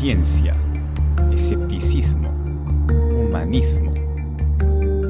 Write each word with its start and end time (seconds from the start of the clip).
ciencia, 0.00 0.56
escepticismo, 1.30 2.30
humanismo. 2.90 3.92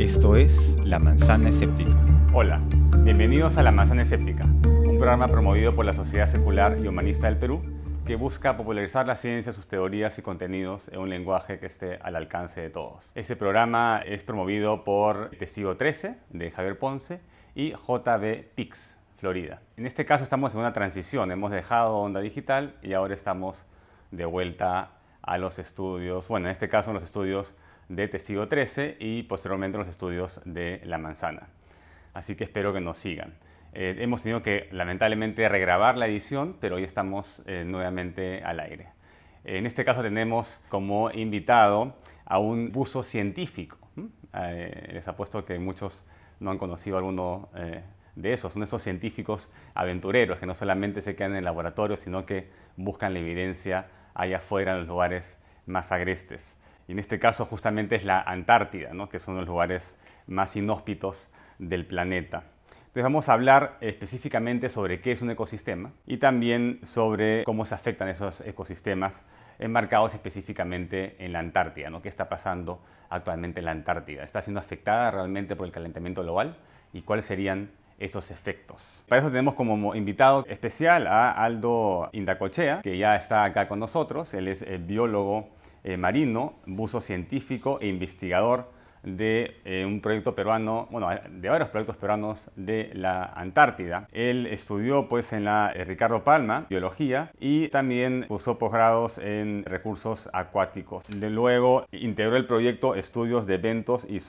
Esto 0.01 0.35
es 0.35 0.77
La 0.83 0.99
Manzana 0.99 1.51
Escéptica. 1.51 1.97
Hola, 2.33 2.60
bienvenidos 3.05 3.57
a 3.57 3.63
La 3.63 3.71
Manzana 3.71 4.03
Escéptica, 4.03 4.47
un 4.47 4.97
programa 4.97 5.29
promovido 5.29 5.76
por 5.76 5.84
la 5.84 5.92
Sociedad 5.92 6.26
Secular 6.26 6.76
y 6.83 6.89
Humanista 6.89 7.29
del 7.29 7.39
Perú 7.39 7.63
que 8.05 8.16
busca 8.16 8.57
popularizar 8.57 9.07
la 9.07 9.14
ciencia, 9.14 9.53
sus 9.53 9.68
teorías 9.68 10.18
y 10.18 10.23
contenidos 10.23 10.89
en 10.89 10.98
un 10.98 11.09
lenguaje 11.09 11.61
que 11.61 11.66
esté 11.66 12.00
al 12.02 12.16
alcance 12.16 12.61
de 12.61 12.70
todos. 12.70 13.12
Este 13.14 13.36
programa 13.36 14.02
es 14.04 14.25
promovido 14.25 14.82
por 14.82 15.30
Testigo 15.38 15.77
13 15.77 16.16
de 16.30 16.50
Javier 16.50 16.80
Ponce 16.80 17.20
y 17.54 17.75
JB 17.75 18.57
Pix, 18.57 18.98
Florida. 19.18 19.62
En 19.77 19.86
este 19.86 20.04
caso 20.04 20.25
estamos 20.25 20.52
en 20.54 20.59
una 20.59 20.72
transición, 20.72 21.30
hemos 21.30 21.52
dejado 21.52 21.95
Onda 21.95 22.18
Digital 22.18 22.75
y 22.82 22.95
ahora 22.95 23.14
estamos 23.14 23.66
de 24.11 24.25
vuelta 24.25 24.93
a 25.23 25.39
los 25.39 25.59
estudios, 25.59 26.29
bueno, 26.29 26.46
en 26.46 26.53
este 26.53 26.68
caso 26.68 26.91
en 26.91 26.95
los 26.95 27.03
estudios 27.03 27.57
de 27.89 28.09
Testigo 28.09 28.49
13 28.49 28.96
y 29.01 29.25
posteriormente 29.25 29.77
en 29.77 29.81
los 29.81 29.89
estudios 29.89 30.41
de 30.45 30.81
La 30.85 30.99
Manzana. 30.99 31.49
Así 32.15 32.34
que 32.37 32.45
espero 32.45 32.73
que 32.73 32.80
nos 32.80 32.98
sigan. 32.98 33.34
Eh, 33.73 33.96
hemos 33.98 34.23
tenido 34.23 34.42
que 34.42 34.68
lamentablemente 34.73 35.48
regrabar 35.48 35.96
la 35.96 36.06
edición, 36.06 36.56
pero 36.60 36.77
hoy 36.77 36.84
estamos 36.84 37.42
eh, 37.46 37.65
nuevamente 37.66 38.42
al 38.42 38.60
aire. 38.60 38.88
En 39.45 39.66
este 39.66 39.84
caso 39.84 40.02
tenemos 40.02 40.60
como 40.68 41.10
invitado 41.10 41.96
a 42.24 42.38
un 42.38 42.73
buzo 42.73 43.02
científico. 43.02 43.79
Eh, 44.34 44.90
les 44.92 45.09
apuesto 45.09 45.45
que 45.45 45.59
muchos 45.59 46.04
no 46.40 46.51
han 46.51 46.59
conocido 46.59 46.98
alguno 46.98 47.48
de 48.15 48.32
esos. 48.32 48.52
Son 48.52 48.62
esos 48.62 48.82
científicos 48.82 49.48
aventureros 49.74 50.38
que 50.38 50.46
no 50.46 50.54
solamente 50.54 51.02
se 51.02 51.16
quedan 51.16 51.32
en 51.32 51.38
el 51.38 51.45
laboratorio, 51.45 51.96
sino 51.96 52.24
que 52.24 52.46
buscan 52.77 53.12
la 53.12 53.20
evidencia 53.20 53.87
allá 54.14 54.38
afuera, 54.38 54.73
en 54.73 54.78
los 54.78 54.88
lugares 54.88 55.38
más 55.66 55.92
agrestes. 55.92 56.56
Y 56.88 56.92
en 56.92 56.98
este 56.98 57.18
caso 57.18 57.46
justamente 57.46 57.96
es 57.96 58.04
la 58.04 58.21
Antártida, 58.21 58.93
¿no? 58.93 59.09
que 59.09 59.18
es 59.18 59.29
uno 59.29 59.37
de 59.37 59.43
los 59.43 59.48
lugares 59.48 59.96
más 60.26 60.57
inhóspitos 60.57 61.29
del 61.59 61.87
planeta. 61.87 62.45
Entonces 62.90 63.04
vamos 63.04 63.29
a 63.29 63.34
hablar 63.34 63.76
específicamente 63.80 64.69
sobre 64.69 65.01
qué 65.01 65.12
es 65.12 65.23
un 65.23 65.31
ecosistema 65.31 65.93
y 66.07 66.17
también 66.17 66.81
sobre 66.83 67.45
cómo 67.45 67.65
se 67.65 67.77
afectan 67.77 68.09
esos 68.09 68.41
ecosistemas 68.41 69.25
enmarcados 69.61 70.15
específicamente 70.15 71.15
en 71.25 71.33
la 71.33 71.39
Antártida, 71.39 71.91
¿no? 71.91 72.03
¿Qué 72.03 72.09
está 72.09 72.29
pasando 72.29 72.83
actualmente 73.09 73.61
en 73.61 73.67
la 73.67 73.71
Antártida? 73.71 74.25
¿Está 74.25 74.43
siendo 74.43 74.59
afectada 74.59 75.12
realmente 75.12 75.55
por 75.55 75.67
el 75.67 75.73
calentamiento 75.73 76.23
global? 76.25 76.56
¿Y 76.93 77.03
cuáles 77.03 77.27
serían 77.27 77.71
estos 78.01 78.31
efectos. 78.31 79.05
Para 79.09 79.20
eso 79.20 79.31
tenemos 79.31 79.55
como 79.55 79.95
invitado 79.95 80.45
especial 80.48 81.06
a 81.06 81.31
Aldo 81.31 82.09
Indacochea, 82.12 82.81
que 82.83 82.98
ya 82.98 83.15
está 83.15 83.45
acá 83.45 83.69
con 83.69 83.79
nosotros. 83.79 84.34
Él 84.34 84.48
es 84.48 84.62
eh, 84.62 84.79
biólogo 84.79 85.51
eh, 85.84 85.97
marino, 85.97 86.55
buzo 86.67 87.01
científico 87.01 87.78
e 87.81 87.87
investigador 87.87 88.71
de 89.03 89.56
eh, 89.65 89.84
un 89.87 90.01
proyecto 90.01 90.34
peruano, 90.34 90.87
bueno, 90.91 91.09
de 91.31 91.48
varios 91.48 91.71
proyectos 91.71 91.97
peruanos 91.97 92.51
de 92.56 92.91
la 92.95 93.25
Antártida. 93.25 94.06
Él 94.12 94.47
estudió 94.47 95.09
pues 95.09 95.33
en 95.33 95.45
la 95.45 95.73
Ricardo 95.73 96.23
Palma, 96.23 96.67
biología, 96.69 97.31
y 97.39 97.69
también 97.69 98.27
cursó 98.28 98.59
posgrados 98.59 99.19
en 99.19 99.65
recursos 99.65 100.28
acuáticos. 100.33 101.05
De 101.09 101.31
luego 101.31 101.87
integró 101.93 102.37
el 102.37 102.47
proyecto 102.47 102.95
Estudios 102.95 103.47
de 103.47 103.55
Eventos 103.55 104.06
y 104.09 104.21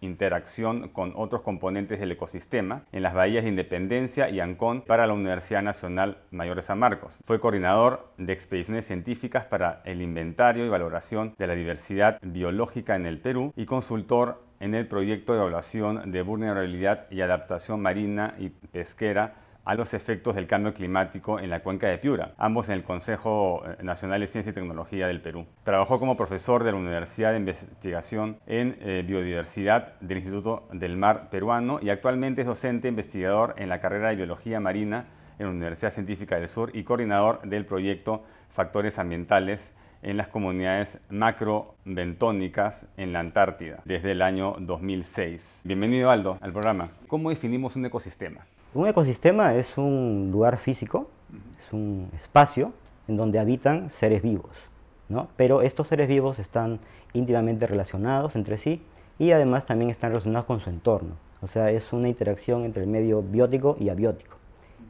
interacción 0.00 0.88
con 0.88 1.12
otros 1.16 1.42
componentes 1.42 2.00
del 2.00 2.12
ecosistema 2.12 2.84
en 2.92 3.02
las 3.02 3.14
bahías 3.14 3.44
de 3.44 3.50
Independencia 3.50 4.30
y 4.30 4.40
Ancón 4.40 4.82
para 4.82 5.06
la 5.06 5.14
Universidad 5.14 5.62
Nacional 5.62 6.18
Mayor 6.30 6.56
de 6.56 6.62
San 6.62 6.78
Marcos. 6.78 7.18
Fue 7.24 7.40
coordinador 7.40 8.12
de 8.16 8.32
expediciones 8.32 8.86
científicas 8.86 9.44
para 9.44 9.82
el 9.84 10.02
inventario 10.02 10.64
y 10.64 10.68
valoración 10.68 11.34
de 11.38 11.46
la 11.46 11.54
diversidad 11.54 12.18
biológica 12.22 12.96
en 12.96 13.06
el 13.06 13.20
Perú 13.20 13.52
y 13.56 13.64
consultor 13.64 14.42
en 14.60 14.74
el 14.74 14.86
proyecto 14.86 15.32
de 15.32 15.40
evaluación 15.40 16.10
de 16.10 16.22
vulnerabilidad 16.22 17.06
y 17.10 17.20
adaptación 17.20 17.80
marina 17.80 18.34
y 18.38 18.50
pesquera 18.50 19.34
a 19.68 19.74
los 19.74 19.92
efectos 19.92 20.34
del 20.34 20.46
cambio 20.46 20.72
climático 20.72 21.38
en 21.38 21.50
la 21.50 21.60
cuenca 21.60 21.88
de 21.88 21.98
Piura, 21.98 22.32
ambos 22.38 22.70
en 22.70 22.76
el 22.76 22.82
Consejo 22.82 23.62
eh, 23.66 23.82
Nacional 23.82 24.18
de 24.18 24.26
Ciencia 24.26 24.48
y 24.48 24.54
Tecnología 24.54 25.06
del 25.06 25.20
Perú. 25.20 25.44
Trabajó 25.62 25.98
como 25.98 26.16
profesor 26.16 26.64
de 26.64 26.72
la 26.72 26.78
Universidad 26.78 27.32
de 27.32 27.36
Investigación 27.36 28.38
en 28.46 28.78
eh, 28.80 29.04
Biodiversidad 29.06 29.92
del 30.00 30.16
Instituto 30.16 30.66
del 30.72 30.96
Mar 30.96 31.28
Peruano 31.28 31.80
y 31.82 31.90
actualmente 31.90 32.40
es 32.40 32.46
docente 32.46 32.88
investigador 32.88 33.56
en 33.58 33.68
la 33.68 33.78
carrera 33.78 34.08
de 34.08 34.16
Biología 34.16 34.58
Marina 34.58 35.04
en 35.38 35.44
la 35.44 35.52
Universidad 35.52 35.90
Científica 35.90 36.36
del 36.36 36.48
Sur 36.48 36.70
y 36.72 36.84
coordinador 36.84 37.42
del 37.42 37.66
proyecto 37.66 38.24
Factores 38.48 38.98
Ambientales 38.98 39.74
en 40.00 40.16
las 40.16 40.28
comunidades 40.28 40.98
macrobentónicas 41.10 42.86
en 42.96 43.12
la 43.12 43.20
Antártida 43.20 43.82
desde 43.84 44.12
el 44.12 44.22
año 44.22 44.56
2006. 44.60 45.60
Bienvenido 45.64 46.10
Aldo 46.10 46.38
al 46.40 46.52
programa. 46.52 46.88
¿Cómo 47.06 47.28
definimos 47.28 47.76
un 47.76 47.84
ecosistema? 47.84 48.46
Un 48.74 48.86
ecosistema 48.86 49.54
es 49.54 49.78
un 49.78 50.28
lugar 50.30 50.58
físico, 50.58 51.08
es 51.58 51.72
un 51.72 52.10
espacio 52.14 52.72
en 53.08 53.16
donde 53.16 53.38
habitan 53.38 53.90
seres 53.90 54.22
vivos, 54.22 54.50
¿no? 55.08 55.28
pero 55.36 55.62
estos 55.62 55.88
seres 55.88 56.06
vivos 56.06 56.38
están 56.38 56.78
íntimamente 57.14 57.66
relacionados 57.66 58.36
entre 58.36 58.58
sí 58.58 58.82
y 59.18 59.30
además 59.30 59.64
también 59.64 59.90
están 59.90 60.10
relacionados 60.10 60.46
con 60.46 60.60
su 60.60 60.68
entorno. 60.68 61.14
O 61.40 61.46
sea, 61.46 61.70
es 61.70 61.94
una 61.94 62.08
interacción 62.08 62.64
entre 62.64 62.82
el 62.82 62.90
medio 62.90 63.22
biótico 63.22 63.76
y 63.80 63.88
abiótico. 63.88 64.36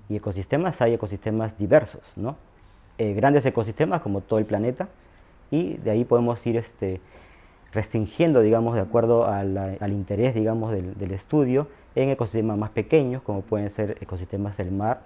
Y 0.08 0.16
ecosistemas, 0.16 0.80
hay 0.82 0.94
ecosistemas 0.94 1.56
diversos, 1.56 2.02
¿no? 2.16 2.36
Eh, 2.96 3.12
grandes 3.14 3.46
ecosistemas 3.46 4.00
como 4.00 4.22
todo 4.22 4.40
el 4.40 4.46
planeta, 4.46 4.88
y 5.50 5.74
de 5.74 5.90
ahí 5.92 6.04
podemos 6.04 6.44
ir 6.46 6.56
este, 6.56 7.00
restringiendo, 7.72 8.40
digamos, 8.40 8.74
de 8.74 8.80
acuerdo 8.80 9.24
al 9.26 9.92
interés, 9.92 10.34
digamos, 10.34 10.72
del, 10.72 10.98
del 10.98 11.12
estudio, 11.12 11.68
en 12.02 12.10
ecosistemas 12.10 12.56
más 12.56 12.70
pequeños, 12.70 13.22
como 13.22 13.42
pueden 13.42 13.70
ser 13.70 13.98
ecosistemas 14.00 14.56
del 14.56 14.70
mar, 14.70 15.00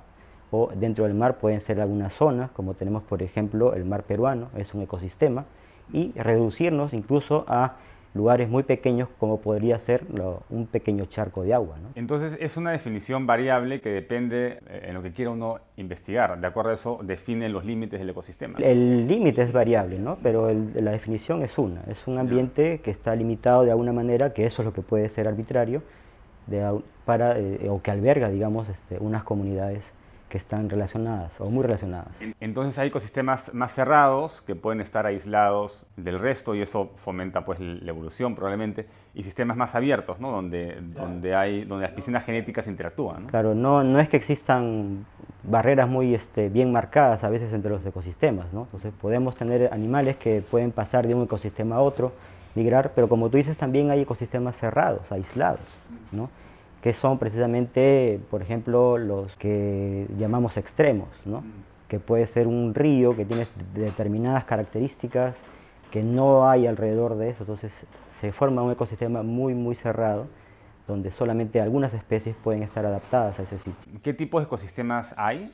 o 0.50 0.70
dentro 0.74 1.04
del 1.04 1.14
mar 1.14 1.38
pueden 1.38 1.60
ser 1.60 1.80
algunas 1.80 2.12
zonas, 2.12 2.50
como 2.50 2.74
tenemos 2.74 3.02
por 3.02 3.22
ejemplo 3.22 3.74
el 3.74 3.86
mar 3.86 4.02
peruano, 4.02 4.50
es 4.56 4.74
un 4.74 4.82
ecosistema, 4.82 5.46
y 5.92 6.12
reducirnos 6.12 6.92
incluso 6.92 7.44
a 7.48 7.76
lugares 8.14 8.48
muy 8.48 8.62
pequeños 8.62 9.08
como 9.18 9.40
podría 9.40 9.78
ser 9.78 10.04
un 10.50 10.66
pequeño 10.66 11.06
charco 11.06 11.44
de 11.44 11.54
agua. 11.54 11.76
Entonces 11.94 12.36
es 12.40 12.58
una 12.58 12.70
definición 12.70 13.26
variable 13.26 13.80
que 13.80 13.88
depende 13.88 14.58
eh, 14.68 14.86
en 14.88 14.94
lo 14.94 15.02
que 15.02 15.12
quiera 15.12 15.30
uno 15.30 15.60
investigar. 15.76 16.38
De 16.38 16.46
acuerdo 16.46 16.72
a 16.72 16.74
eso 16.74 17.00
define 17.02 17.48
los 17.48 17.64
límites 17.64 17.98
del 18.00 18.10
ecosistema. 18.10 18.58
El 18.58 19.08
límite 19.08 19.42
es 19.42 19.52
variable, 19.52 19.98
¿no? 19.98 20.18
pero 20.22 20.52
la 20.52 20.90
definición 20.90 21.42
es 21.42 21.56
una. 21.56 21.84
Es 21.88 22.06
un 22.06 22.18
ambiente 22.18 22.80
que 22.82 22.90
está 22.90 23.16
limitado 23.16 23.64
de 23.64 23.70
alguna 23.70 23.94
manera, 23.94 24.34
que 24.34 24.44
eso 24.44 24.60
es 24.60 24.66
lo 24.66 24.74
que 24.74 24.82
puede 24.82 25.08
ser 25.08 25.26
arbitrario, 25.26 25.82
para, 27.04 27.38
eh, 27.38 27.68
o 27.68 27.82
que 27.82 27.90
alberga, 27.90 28.28
digamos, 28.28 28.68
este, 28.68 28.98
unas 28.98 29.24
comunidades 29.24 29.84
que 30.32 30.38
están 30.38 30.70
relacionadas 30.70 31.38
o 31.42 31.50
muy 31.50 31.62
relacionadas. 31.62 32.08
Entonces 32.40 32.78
hay 32.78 32.88
ecosistemas 32.88 33.52
más 33.52 33.74
cerrados 33.74 34.40
que 34.40 34.54
pueden 34.54 34.80
estar 34.80 35.04
aislados 35.04 35.84
del 35.98 36.18
resto 36.18 36.54
y 36.54 36.62
eso 36.62 36.90
fomenta 36.94 37.44
pues 37.44 37.60
la 37.60 37.90
evolución 37.90 38.34
probablemente 38.34 38.86
y 39.14 39.24
sistemas 39.24 39.58
más 39.58 39.74
abiertos, 39.74 40.20
¿no? 40.20 40.30
Donde, 40.30 40.78
donde, 40.80 41.34
hay, 41.34 41.64
donde 41.64 41.84
las 41.84 41.92
piscinas 41.92 42.24
genéticas 42.24 42.66
interactúan. 42.66 43.26
Claro, 43.26 43.54
no, 43.54 43.84
no 43.84 44.00
es 44.00 44.08
que 44.08 44.16
existan 44.16 45.04
barreras 45.42 45.86
muy 45.86 46.14
este, 46.14 46.48
bien 46.48 46.72
marcadas 46.72 47.24
a 47.24 47.28
veces 47.28 47.52
entre 47.52 47.70
los 47.70 47.84
ecosistemas, 47.84 48.54
¿no? 48.54 48.62
Entonces 48.62 48.90
podemos 48.98 49.36
tener 49.36 49.68
animales 49.70 50.16
que 50.16 50.40
pueden 50.40 50.72
pasar 50.72 51.06
de 51.06 51.14
un 51.14 51.24
ecosistema 51.24 51.76
a 51.76 51.80
otro, 51.80 52.12
migrar, 52.54 52.92
pero 52.94 53.08
como 53.08 53.30
tú 53.30 53.36
dices 53.36 53.56
también 53.56 53.90
hay 53.90 54.02
ecosistemas 54.02 54.56
cerrados, 54.56 55.10
aislados, 55.10 55.60
¿no? 56.10 56.30
que 56.82 56.92
son 56.92 57.18
precisamente, 57.18 58.20
por 58.30 58.42
ejemplo, 58.42 58.98
los 58.98 59.36
que 59.36 60.06
llamamos 60.18 60.56
extremos, 60.56 61.08
¿no? 61.24 61.44
que 61.88 62.00
puede 62.00 62.26
ser 62.26 62.46
un 62.46 62.74
río 62.74 63.14
que 63.16 63.24
tiene 63.24 63.46
determinadas 63.74 64.44
características 64.44 65.34
que 65.92 66.02
no 66.02 66.48
hay 66.48 66.66
alrededor 66.66 67.16
de 67.16 67.30
eso, 67.30 67.42
entonces 67.42 67.72
se 68.08 68.32
forma 68.32 68.62
un 68.62 68.72
ecosistema 68.72 69.22
muy, 69.22 69.54
muy 69.54 69.74
cerrado, 69.74 70.26
donde 70.88 71.10
solamente 71.10 71.60
algunas 71.60 71.92
especies 71.92 72.34
pueden 72.42 72.62
estar 72.62 72.84
adaptadas 72.86 73.38
a 73.38 73.42
ese 73.42 73.58
sitio. 73.58 74.00
¿Qué 74.02 74.14
tipos 74.14 74.40
de 74.40 74.46
ecosistemas 74.46 75.14
hay? 75.18 75.52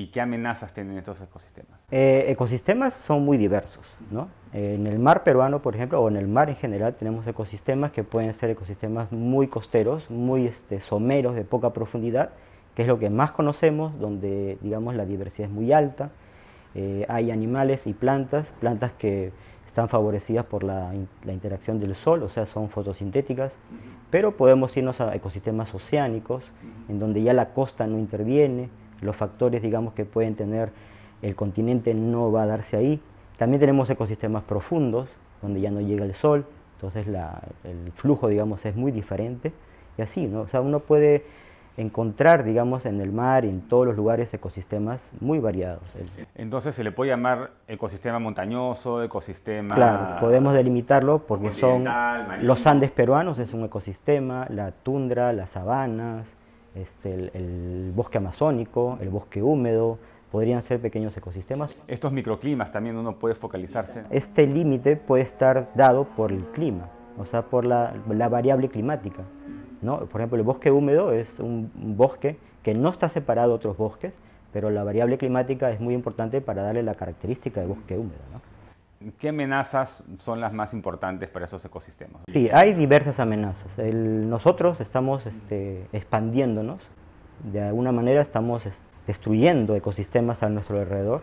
¿Y 0.00 0.06
qué 0.06 0.22
amenazas 0.22 0.72
tienen 0.72 0.96
estos 0.96 1.20
ecosistemas? 1.20 1.78
Eh, 1.90 2.24
ecosistemas 2.28 2.94
son 2.94 3.22
muy 3.22 3.36
diversos. 3.36 3.84
¿no? 4.10 4.28
en 4.54 4.86
el 4.86 4.98
mar 4.98 5.24
peruano, 5.24 5.60
por 5.60 5.76
ejemplo, 5.76 6.00
o 6.00 6.08
en 6.08 6.16
el 6.16 6.26
mar 6.26 6.48
en 6.48 6.56
general, 6.56 6.94
tenemos 6.94 7.26
ecosistemas 7.26 7.92
que 7.92 8.02
pueden 8.02 8.32
ser 8.32 8.48
ecosistemas 8.48 9.12
muy 9.12 9.48
costeros, 9.48 10.10
muy 10.10 10.46
este, 10.46 10.80
someros, 10.80 11.34
de 11.34 11.44
poca 11.44 11.74
profundidad, 11.74 12.30
que 12.74 12.82
es 12.82 12.88
lo 12.88 12.98
que 12.98 13.10
más 13.10 13.32
conocemos, 13.32 13.98
donde 14.00 14.56
digamos, 14.62 14.94
la 14.94 15.04
diversidad 15.04 15.50
es 15.50 15.54
muy 15.54 15.70
alta. 15.70 16.10
Eh, 16.74 17.04
hay 17.10 17.30
animales 17.30 17.86
y 17.86 17.92
plantas, 17.92 18.46
plantas 18.58 18.92
que 18.94 19.32
están 19.66 19.90
favorecidas 19.90 20.46
por 20.46 20.64
la, 20.64 20.94
la, 21.24 21.32
interacción 21.34 21.78
del 21.78 21.94
sol, 21.94 22.22
o 22.22 22.30
sea, 22.30 22.46
son 22.46 22.70
fotosintéticas, 22.70 23.52
pero 24.10 24.36
podemos 24.36 24.74
irnos 24.78 25.00
a 25.02 25.14
ecosistemas 25.14 25.74
oceánicos, 25.74 26.42
en 26.88 26.98
donde 26.98 27.22
ya 27.22 27.34
la 27.34 27.52
costa 27.52 27.86
no 27.86 27.98
interviene, 27.98 28.70
los 29.00 29.16
factores 29.16 29.62
digamos 29.62 29.94
que 29.94 30.04
pueden 30.04 30.34
tener 30.34 30.70
el 31.22 31.34
continente 31.34 31.94
no 31.94 32.32
va 32.32 32.44
a 32.44 32.46
darse 32.46 32.76
ahí. 32.76 33.00
También 33.36 33.60
tenemos 33.60 33.88
ecosistemas 33.90 34.42
profundos, 34.42 35.08
donde 35.42 35.60
ya 35.60 35.70
no 35.70 35.80
llega 35.80 36.04
el 36.04 36.14
sol, 36.14 36.46
entonces 36.76 37.06
el 37.64 37.92
flujo, 37.92 38.28
digamos, 38.28 38.64
es 38.64 38.76
muy 38.76 38.92
diferente. 38.92 39.52
Y 39.98 40.02
así, 40.02 40.26
¿no? 40.26 40.42
O 40.42 40.48
sea, 40.48 40.60
uno 40.60 40.80
puede 40.80 41.24
encontrar, 41.76 42.44
digamos, 42.44 42.84
en 42.84 43.00
el 43.00 43.12
mar 43.12 43.44
y 43.44 43.48
en 43.48 43.62
todos 43.62 43.86
los 43.86 43.96
lugares 43.96 44.32
ecosistemas 44.34 45.08
muy 45.20 45.38
variados. 45.38 45.82
Entonces 46.34 46.74
se 46.74 46.84
le 46.84 46.92
puede 46.92 47.10
llamar 47.10 47.50
ecosistema 47.68 48.18
montañoso, 48.18 49.02
ecosistema... 49.02 49.74
Claro, 49.74 50.20
podemos 50.20 50.52
delimitarlo 50.54 51.20
porque 51.20 51.52
son 51.52 51.84
los 52.42 52.66
Andes 52.66 52.90
peruanos, 52.90 53.38
es 53.38 53.52
un 53.54 53.64
ecosistema, 53.64 54.46
la 54.50 54.72
tundra, 54.72 55.32
las 55.32 55.50
sabanas, 55.50 56.26
este, 56.74 57.30
el, 57.36 57.92
bosque 57.94 58.18
amazónico, 58.18 58.98
el 59.00 59.08
bosque 59.08 59.42
húmedo, 59.42 59.98
podrían 60.30 60.62
ser 60.62 60.80
pequeños 60.80 61.16
ecosistemas. 61.16 61.76
Estos 61.88 62.12
microclimas 62.12 62.70
también 62.70 62.96
uno 62.96 63.16
puede 63.16 63.34
focalizarse. 63.34 64.04
Este 64.10 64.46
límite 64.46 64.96
puede 64.96 65.22
estar 65.22 65.70
dado 65.74 66.04
por 66.04 66.30
el 66.32 66.44
clima, 66.46 66.88
o 67.18 67.24
sea, 67.24 67.42
por 67.42 67.64
la, 67.64 67.94
la 68.08 68.28
variable 68.28 68.68
climática. 68.68 69.24
¿no? 69.82 70.06
Por 70.06 70.20
ejemplo, 70.20 70.38
el 70.38 70.44
bosque 70.44 70.70
húmedo 70.70 71.12
es 71.12 71.38
un, 71.40 71.70
bosque 71.74 72.38
que 72.62 72.74
no 72.74 72.90
está 72.90 73.08
separado 73.08 73.48
de 73.50 73.54
otros 73.54 73.76
bosques, 73.76 74.12
pero 74.52 74.70
la 74.70 74.84
variable 74.84 75.18
climática 75.18 75.70
es 75.70 75.80
muy 75.80 75.94
importante 75.94 76.40
para 76.40 76.62
darle 76.62 76.82
la 76.82 76.94
característica 76.94 77.60
de 77.60 77.66
bosque 77.66 77.96
húmedo. 77.96 78.18
¿Qué 79.18 79.30
amenazas 79.30 80.04
son 80.18 80.42
las 80.42 80.52
más 80.52 80.74
importantes 80.74 81.30
para 81.30 81.46
esos 81.46 81.64
ecosistemas? 81.64 82.22
Sí, 82.30 82.50
hay 82.52 82.74
diversas 82.74 83.18
amenazas. 83.18 83.78
nosotros 83.78 84.78
estamos 84.78 85.24
este, 85.24 85.86
expandiéndonos, 85.94 86.82
de 87.50 87.62
alguna 87.62 87.92
manera 87.92 88.20
estamos 88.20 88.62
destruyendo 89.06 89.74
ecosistemas 89.74 90.42
a 90.42 90.50
nuestro 90.50 90.78
alrededor. 90.78 91.22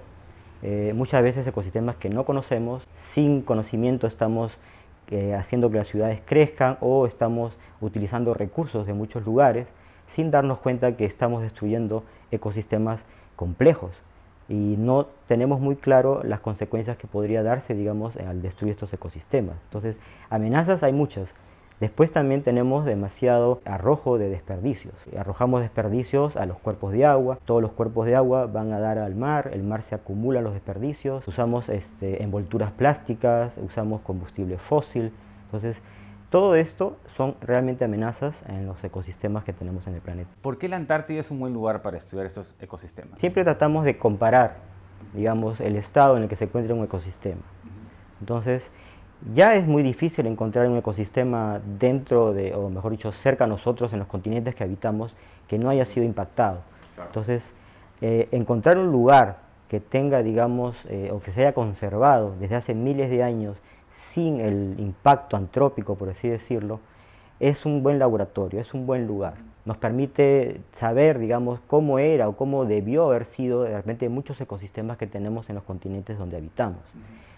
Eh, 0.64 0.94
muchas 0.96 1.22
veces 1.22 1.46
ecosistemas 1.46 1.96
que 1.98 2.10
no 2.10 2.26
conocemos, 2.26 2.84
sin 2.96 3.44
conocimiento 3.44 4.08
estamos 4.08 4.58
eh, 5.12 5.36
haciendo 5.36 5.70
que 5.70 5.78
las 5.78 5.88
ciudades 5.88 6.20
crezcan 6.26 6.80
o 6.82 7.06
estamos 7.06 7.56
utilizando 7.80 8.34
recursos 8.34 8.88
de 8.88 8.94
muchos 8.94 9.24
lugares 9.24 9.68
sin 10.08 10.32
darnos 10.32 10.58
cuenta 10.58 10.98
que 10.98 11.06
estamos 11.06 11.44
destruyendo 11.44 12.04
ecosistemas 12.32 13.06
complejos 13.36 13.92
y 14.50 14.76
no 14.78 15.08
tenemos 15.28 15.60
muy 15.60 15.76
claro 15.76 16.22
las 16.24 16.40
consecuencias 16.40 16.98
que 16.98 17.08
podría 17.08 17.44
darse, 17.44 17.74
digamos, 17.74 18.16
al 18.18 18.42
destruir 18.42 18.72
estos 18.72 18.94
ecosistemas. 18.94 19.56
Entonces, 19.66 19.98
amenazas 20.30 20.84
hay 20.84 20.94
muchas. 20.94 21.34
Después 21.80 22.12
también 22.12 22.42
tenemos 22.42 22.86
demasiado 22.86 23.62
arrojo 23.64 24.18
de 24.18 24.30
desperdicios. 24.30 24.96
Arrojamos 25.16 25.62
desperdicios 25.62 26.36
a 26.36 26.48
los 26.48 26.58
cuerpos 26.58 26.92
de 26.92 27.06
agua, 27.06 27.38
todos 27.46 27.62
los 27.62 27.72
cuerpos 27.72 28.08
de 28.08 28.16
agua 28.16 28.48
van 28.48 28.74
a 28.74 28.80
dar 28.80 28.98
al 28.98 29.14
mar, 29.14 29.52
el 29.54 29.62
mar 29.62 29.84
se 29.84 29.94
acumula 29.94 30.42
los 30.42 30.54
desperdicios, 30.54 31.28
usamos 31.28 31.70
este, 31.70 32.24
envolturas 32.24 32.72
plásticas, 32.72 33.54
usamos 33.58 34.02
combustible 34.02 34.58
fósil. 34.58 35.12
Entonces, 35.46 35.80
todo 36.30 36.56
esto 36.56 36.98
son 37.16 37.36
realmente 37.42 37.86
amenazas 37.86 38.42
en 38.48 38.66
los 38.66 38.84
ecosistemas 38.84 39.44
que 39.44 39.54
tenemos 39.54 39.88
en 39.88 39.96
el 39.96 40.02
planeta. 40.02 40.30
¿Por 40.42 40.58
qué 40.58 40.68
la 40.68 40.76
Antártida 40.76 41.22
es 41.22 41.32
un 41.32 41.40
buen 41.40 41.54
lugar 41.54 41.82
para 41.82 41.98
estudiar 41.98 42.26
estos 42.26 42.54
ecosistemas? 42.60 43.20
Siempre 43.20 43.44
tratamos 43.44 43.86
de 43.86 43.98
comparar, 43.98 44.58
digamos, 45.14 45.62
el 45.62 45.76
estado 45.78 46.18
en 46.18 46.24
el 46.24 46.30
que 46.30 46.36
se 46.36 46.46
encuentra 46.46 46.76
un 46.76 46.84
ecosistema. 46.84 47.42
Entonces, 48.20 48.72
ya 49.34 49.56
es 49.56 49.68
muy 49.68 49.84
difícil 49.84 50.28
encontrar 50.28 50.68
un 50.68 50.78
ecosistema 50.78 51.62
dentro 51.80 52.34
de, 52.34 52.54
o 52.54 52.70
mejor 52.70 52.92
dicho, 52.92 53.12
cerca 53.12 53.46
a 53.46 53.48
nosotros, 53.48 53.94
en 53.94 54.00
los 54.00 54.08
continentes 54.08 54.54
que 54.54 54.64
habitamos, 54.64 55.16
que 55.48 55.58
no 55.58 55.70
haya 55.70 55.86
sido 55.86 56.06
impactado. 56.06 56.60
Entonces, 57.06 57.54
eh, 58.02 58.28
encontrar 58.32 58.78
un 58.78 58.92
lugar 58.92 59.38
que 59.70 59.80
tenga, 59.80 60.24
digamos, 60.24 60.78
eh, 60.90 61.10
o 61.12 61.20
que 61.20 61.32
se 61.32 61.42
haya 61.42 61.54
conservado 61.54 62.36
desde 62.40 62.56
hace 62.56 62.76
miles 62.76 63.10
de 63.10 63.24
años 63.24 63.58
sin 63.98 64.40
el 64.40 64.76
impacto 64.78 65.36
antrópico, 65.36 65.96
por 65.96 66.10
así 66.10 66.30
decirlo, 66.30 66.80
es 67.40 67.66
un 67.66 67.82
buen 67.82 67.98
laboratorio, 67.98 68.62
es 68.62 68.74
un 68.76 68.86
buen 68.86 69.08
lugar. 69.08 69.34
Nos 69.66 69.78
permite 69.78 70.62
saber, 70.72 71.18
digamos, 71.18 71.60
cómo 71.66 71.98
era 71.98 72.30
o 72.30 72.38
cómo 72.38 72.66
debió 72.66 73.06
haber 73.06 73.26
sido 73.26 73.66
realmente 73.66 74.08
muchos 74.08 74.40
ecosistemas 74.40 74.98
que 74.98 75.08
tenemos 75.08 75.50
en 75.50 75.56
los 75.56 75.64
continentes 75.64 76.18
donde 76.20 76.38
habitamos. 76.38 76.80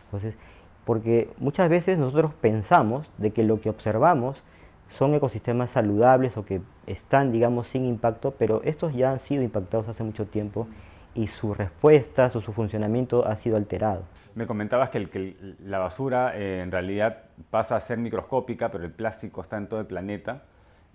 Entonces, 0.06 0.36
porque 0.84 1.30
muchas 1.38 1.70
veces 1.70 1.98
nosotros 1.98 2.34
pensamos 2.42 3.10
de 3.18 3.32
que 3.32 3.44
lo 3.44 3.62
que 3.62 3.70
observamos 3.70 4.44
son 4.90 5.14
ecosistemas 5.14 5.72
saludables 5.72 6.36
o 6.36 6.44
que 6.44 6.62
están, 6.88 7.32
digamos, 7.32 7.70
sin 7.70 7.86
impacto, 7.86 8.34
pero 8.38 8.62
estos 8.66 8.94
ya 8.94 9.12
han 9.12 9.22
sido 9.22 9.44
impactados 9.44 9.88
hace 9.88 10.04
mucho 10.04 10.26
tiempo 10.26 10.68
y 11.14 11.28
su 11.28 11.54
respuesta, 11.54 12.32
o 12.34 12.42
su 12.42 12.54
funcionamiento 12.54 13.26
ha 13.26 13.36
sido 13.36 13.58
alterado. 13.58 14.04
Me 14.36 14.46
comentabas 14.46 14.90
que, 14.90 15.36
la 15.66 15.80
basura 15.80 16.38
eh, 16.38 16.62
en 16.62 16.72
realidad 16.72 17.24
pasa 17.50 17.76
a 17.76 17.80
ser 17.80 17.98
microscópica, 17.98 18.70
pero 18.72 18.84
el 18.84 18.92
plástico 18.92 19.42
está 19.42 19.58
en 19.58 19.68
todo 19.68 19.80
el 19.80 19.86
planeta. 19.86 20.44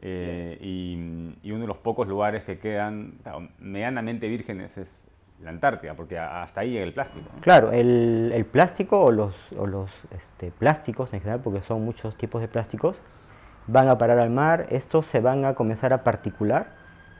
Eh, 0.00 0.58
y, 0.61 1.38
y, 1.43 1.52
uno 1.52 1.62
de 1.62 1.66
los 1.66 1.78
pocos 1.78 2.06
lugares 2.06 2.44
que 2.44 2.58
quedan 2.58 3.14
medianamente 3.58 4.28
vírgenes 4.28 4.76
es 4.76 5.08
la 5.43 5.50
Antártida, 5.50 5.94
porque 5.94 6.19
hasta 6.19 6.61
ahí 6.61 6.70
llega 6.70 6.84
el 6.84 6.93
plástico. 6.93 7.28
Claro, 7.40 7.72
el, 7.72 8.46
plástico 8.50 9.00
o 9.00 9.12
los, 9.12 9.34
los 9.52 9.90
este, 10.11 10.50
plásticos 10.50 11.12
en 11.12 11.20
general, 11.20 11.40
porque 11.43 11.62
son 11.62 11.84
muchos 11.84 12.16
tipos 12.16 12.40
de 12.40 12.49
plásticos, 12.49 12.96
van 13.66 13.88
a 13.88 13.99
parar 13.99 14.19
al 14.19 14.31
mar, 14.31 14.66
estos 14.70 15.06
se 15.06 15.20
van 15.20 15.44
a 15.44 15.55
comenzar 15.55 15.93
a 15.93 16.05
particular, 16.05 16.69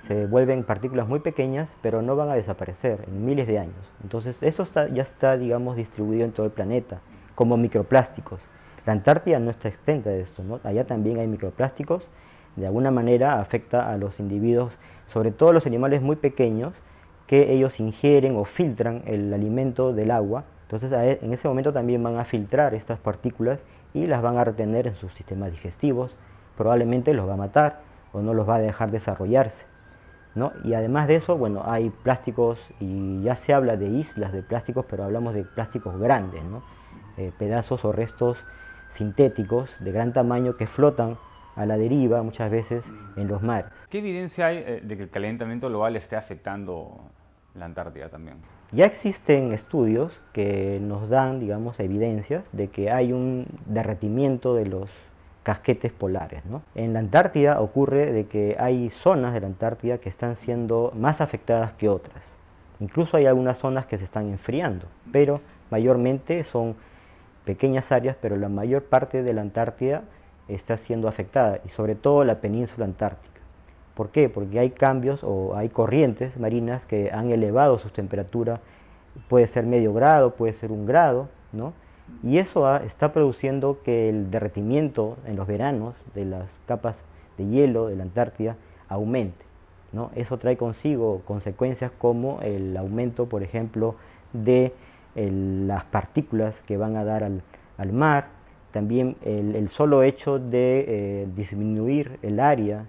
se 0.07 0.27
vuelven 0.27 0.65
partículas 0.65 1.09
muy 1.09 1.21
pequeñas, 1.21 1.71
pero 1.81 2.03
no 2.03 2.15
van 2.15 2.29
a 2.29 2.35
desaparecer 2.35 3.05
en 3.07 3.25
miles 3.25 3.47
de 3.47 3.59
años. 3.59 3.91
Entonces 4.03 4.43
eso 4.43 4.67
ya 4.93 5.03
está, 5.03 5.37
digamos, 5.39 5.77
distribuido 5.77 6.25
en 6.25 6.33
todo 6.33 6.45
el 6.47 6.53
planeta, 6.53 7.01
como 7.35 7.57
microplásticos. 7.57 8.41
La 8.85 8.93
Antártida 8.93 9.39
no 9.39 9.51
está 9.51 9.69
extenta 9.69 10.11
de 10.11 10.21
esto, 10.21 10.45
¿no? 10.45 10.61
allá 10.63 10.85
también 10.85 11.19
hay 11.19 11.27
microplásticos, 11.27 12.07
de 12.57 12.67
alguna 12.67 12.91
manera 12.91 13.41
afecta 13.41 13.91
a 13.91 13.97
los 13.97 14.21
individuos, 14.21 14.73
sobre 15.07 15.31
todo 15.31 15.55
los 15.55 15.67
animales 15.67 16.03
muy 16.03 16.17
pequeños, 16.17 16.75
que 17.27 17.53
ellos 17.53 17.81
ingieren 17.81 18.37
o 18.37 18.45
filtran 18.45 19.03
el 19.07 19.33
alimento 19.33 19.95
del 19.95 20.11
agua. 20.11 20.45
Entonces 20.65 20.93
e, 20.93 21.19
en 21.23 21.33
ese 21.33 21.49
momento 21.49 21.73
también 21.73 22.03
van 22.03 22.19
a 22.19 22.27
filtrar 22.27 22.75
estas 22.75 22.99
partículas 22.99 23.65
y 23.95 24.07
las 24.07 24.21
van 24.21 24.37
a 24.37 24.45
retener 24.45 24.87
en 24.87 24.97
sus 24.97 25.15
sistemas 25.15 25.51
digestivos. 25.51 26.15
Probablemente 26.59 27.15
los 27.15 27.27
va 27.27 27.35
a 27.35 27.39
matar 27.39 27.81
o 28.13 28.21
no 28.21 28.35
los 28.35 28.47
va 28.47 28.57
a 28.57 28.61
dejar 28.61 28.91
desarrollarse. 28.91 29.74
¿No? 30.35 30.53
Y 30.65 30.75
además 30.75 31.09
de 31.09 31.17
eso, 31.17 31.37
bueno, 31.37 31.63
hay 31.65 31.91
plásticos 31.91 32.59
y 32.81 33.23
ya 33.23 33.37
se 33.37 33.55
habla 33.55 33.77
de 33.77 33.89
islas 33.89 34.33
de 34.33 34.43
plásticos, 34.43 34.87
pero 34.89 35.05
hablamos 35.05 35.35
de 35.35 35.45
plásticos 35.45 35.99
grandes, 35.99 36.43
¿no? 36.45 36.63
Eh, 37.17 37.33
pedazos 37.39 37.85
o 37.85 37.93
restos 37.93 38.39
sintéticos 38.89 39.71
de 39.81 39.93
gran 39.93 40.13
tamaño 40.13 40.57
que 40.57 40.67
flotan 40.67 41.17
a 41.57 41.67
la 41.67 41.77
deriva 41.77 42.23
muchas 42.23 42.51
veces 42.51 42.85
en 43.17 43.29
los 43.29 43.43
mares. 43.43 43.71
¿Qué 43.89 43.99
evidencia 43.99 44.47
hay 44.47 44.59
eh, 44.59 44.81
de 44.83 44.97
que 44.97 45.05
el 45.05 45.11
calentamiento 45.11 45.69
global 45.69 45.95
esté 45.97 46.17
afectando 46.17 47.01
la 47.55 47.67
Antártida 47.67 48.09
también? 48.09 48.39
Ya 48.73 48.87
existen 48.87 49.53
estudios 49.53 50.13
que 50.33 50.81
nos 50.83 51.09
dan, 51.09 51.39
digamos, 51.39 51.79
evidencias 51.79 52.43
de 52.51 52.69
que 52.69 52.91
hay 52.91 53.13
un 53.13 53.47
derretimiento 53.67 54.55
de 54.55 54.67
los 54.67 54.91
casquetes 55.45 55.93
polares. 55.93 56.43
En 56.75 56.95
la 56.95 56.99
Antártida 56.99 57.61
ocurre 57.61 58.11
de 58.11 58.27
que 58.27 58.57
hay 58.59 58.91
zonas 58.91 59.35
de 59.35 59.41
la 59.41 59.47
Antártida 59.47 59.99
que 59.99 60.09
están 60.09 60.35
siendo 60.35 60.93
más 60.97 61.21
afectadas 61.21 61.75
que 61.75 61.89
otras. 61.89 62.25
Incluso 62.81 63.17
hay 63.17 63.27
algunas 63.27 63.59
zonas 63.59 63.87
que 63.87 63.99
se 63.99 64.05
están 64.05 64.31
enfriando, 64.31 64.87
pero 65.13 65.41
mayormente 65.71 66.43
son 66.45 66.75
pequeñas 67.45 67.93
áreas, 67.93 68.17
pero 68.21 68.37
la 68.37 68.49
mayor 68.49 68.85
parte 68.85 69.23
de 69.23 69.33
la 69.33 69.43
Antártida 69.43 70.03
está 70.49 70.77
siendo 70.77 71.09
afectada 71.09 71.61
y 71.65 71.69
sobre 71.69 71.95
todo 71.95 72.25
la 72.25 72.41
península 72.41 72.87
antártica. 72.87 73.41
¿Por 73.95 74.11
qué? 74.11 74.29
Porque 74.29 74.59
hay 74.59 74.71
cambios 74.71 75.21
o 75.23 75.57
hay 75.57 75.69
corrientes 75.69 76.37
marinas 76.39 76.85
que 76.85 77.11
han 77.13 77.31
elevado 77.31 77.79
su 77.79 77.91
temperatura, 77.91 78.61
puede 79.29 79.47
ser 79.47 79.67
medio 79.67 79.95
grado, 79.95 80.35
puede 80.35 80.53
ser 80.55 80.73
un 80.73 80.85
grado, 80.85 81.29
¿no? 81.53 81.75
Y 82.23 82.39
eso 82.39 82.77
está 82.77 83.13
produciendo 83.13 83.79
que 83.83 84.09
el 84.09 84.31
derretimiento 84.31 85.17
en 85.27 85.37
los 85.37 85.47
veranos 85.47 85.95
de 86.15 86.25
las 86.25 86.59
capas 86.67 86.97
de 87.39 87.47
hielo 87.47 87.89
de 87.89 87.97
la 87.97 88.03
Antártida 88.03 88.57
aumente. 88.89 89.45
¿no? 89.93 90.11
Eso 90.15 90.39
trae 90.39 90.57
consigo 90.57 91.23
consecuencias 91.25 91.91
como 91.97 92.41
el 92.43 92.77
aumento, 92.77 93.27
por 93.27 93.43
ejemplo, 93.43 93.97
de 94.33 94.73
las 95.15 95.85
partículas 95.85 96.61
que 96.67 96.77
van 96.77 96.97
a 96.97 97.05
dar 97.05 97.23
al, 97.23 97.43
al 97.79 97.93
mar, 97.93 98.29
también 98.75 99.17
el, 99.23 99.69
solo 99.69 100.03
hecho 100.03 100.41
de 100.41 100.85
eh, 100.89 101.29
disminuir 101.37 102.19
el 102.23 102.41
área 102.41 102.87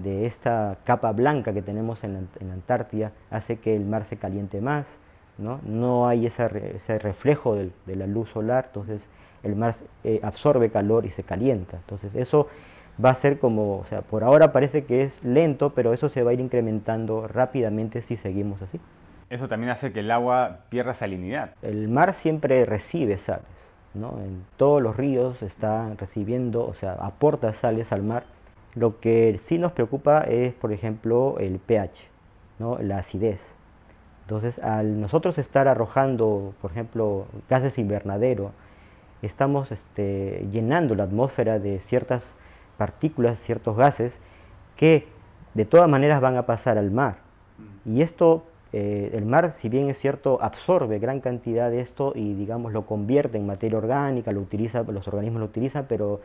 de 0.00 0.26
esta 0.26 0.78
capa 0.82 1.12
blanca 1.12 1.52
que 1.52 1.62
tenemos 1.62 2.02
en 2.02 2.28
la, 2.40 2.52
Antártida 2.52 3.12
hace 3.30 3.60
que 3.60 3.76
el 3.76 3.84
mar 3.84 4.04
se 4.06 4.16
caliente 4.16 4.60
más, 4.60 4.86
no, 5.40 5.60
no 5.64 6.06
hay 6.06 6.26
ese, 6.26 6.48
reflejo 6.98 7.56
de, 7.56 7.96
la 7.96 8.06
luz 8.06 8.30
solar, 8.30 8.66
entonces 8.68 9.06
el 9.42 9.56
mar 9.56 9.74
eh, 10.04 10.20
absorbe 10.22 10.70
calor 10.70 11.06
y 11.06 11.10
se 11.10 11.22
calienta. 11.22 11.78
Entonces 11.78 12.14
eso 12.14 12.48
va 13.02 13.10
a 13.10 13.14
ser 13.14 13.38
como, 13.38 13.78
o 13.78 13.84
sea, 13.86 14.02
por 14.02 14.22
ahora 14.24 14.52
parece 14.52 14.84
que 14.84 15.02
es 15.02 15.24
lento, 15.24 15.70
pero 15.70 15.92
eso 15.92 16.08
se 16.08 16.22
va 16.22 16.30
a 16.30 16.34
ir 16.34 16.40
incrementando 16.40 17.26
rápidamente 17.26 18.02
si 18.02 18.16
seguimos 18.16 18.60
así. 18.62 18.80
Eso 19.30 19.48
también 19.48 19.70
hace 19.70 19.92
que 19.92 20.00
el 20.00 20.10
agua 20.10 20.60
pierda 20.68 20.92
salinidad. 20.92 21.54
El 21.62 21.88
mar 21.88 22.14
siempre 22.14 22.64
recibe 22.64 23.16
sales, 23.16 23.44
¿no? 23.94 24.18
En 24.18 24.44
todos 24.56 24.82
los 24.82 24.96
ríos 24.96 25.42
está 25.42 25.94
recibiendo, 25.94 26.66
o 26.66 26.74
sea, 26.74 26.94
aporta 26.94 27.54
sales 27.54 27.92
al 27.92 28.02
mar. 28.02 28.24
Lo 28.74 29.00
que 29.00 29.38
sí 29.38 29.58
nos 29.58 29.72
preocupa 29.72 30.20
es, 30.22 30.52
por 30.52 30.72
ejemplo, 30.72 31.36
el 31.38 31.58
pH, 31.60 32.08
¿no? 32.58 32.78
la 32.78 32.98
acidez. 32.98 33.54
Entonces, 34.30 34.62
al 34.62 35.00
nosotros 35.00 35.38
estar 35.38 35.66
arrojando, 35.66 36.54
por 36.62 36.70
ejemplo, 36.70 37.26
gases 37.48 37.78
invernadero, 37.78 38.52
estamos 39.22 39.72
este, 39.72 40.46
llenando 40.52 40.94
la 40.94 41.02
atmósfera 41.02 41.58
de 41.58 41.80
ciertas 41.80 42.22
partículas, 42.78 43.40
ciertos 43.40 43.76
gases, 43.76 44.12
que 44.76 45.08
de 45.54 45.64
todas 45.64 45.90
maneras 45.90 46.20
van 46.20 46.36
a 46.36 46.46
pasar 46.46 46.78
al 46.78 46.92
mar. 46.92 47.16
Y 47.84 48.02
esto, 48.02 48.44
eh, 48.72 49.10
el 49.14 49.26
mar, 49.26 49.50
si 49.50 49.68
bien 49.68 49.90
es 49.90 49.98
cierto, 49.98 50.38
absorbe 50.40 51.00
gran 51.00 51.18
cantidad 51.18 51.68
de 51.68 51.80
esto 51.80 52.12
y, 52.14 52.34
digamos, 52.34 52.72
lo 52.72 52.86
convierte 52.86 53.36
en 53.36 53.46
materia 53.46 53.78
orgánica, 53.78 54.30
lo 54.30 54.42
utiliza, 54.42 54.84
los 54.84 55.08
organismos 55.08 55.40
lo 55.40 55.46
utilizan, 55.46 55.86
pero 55.88 56.20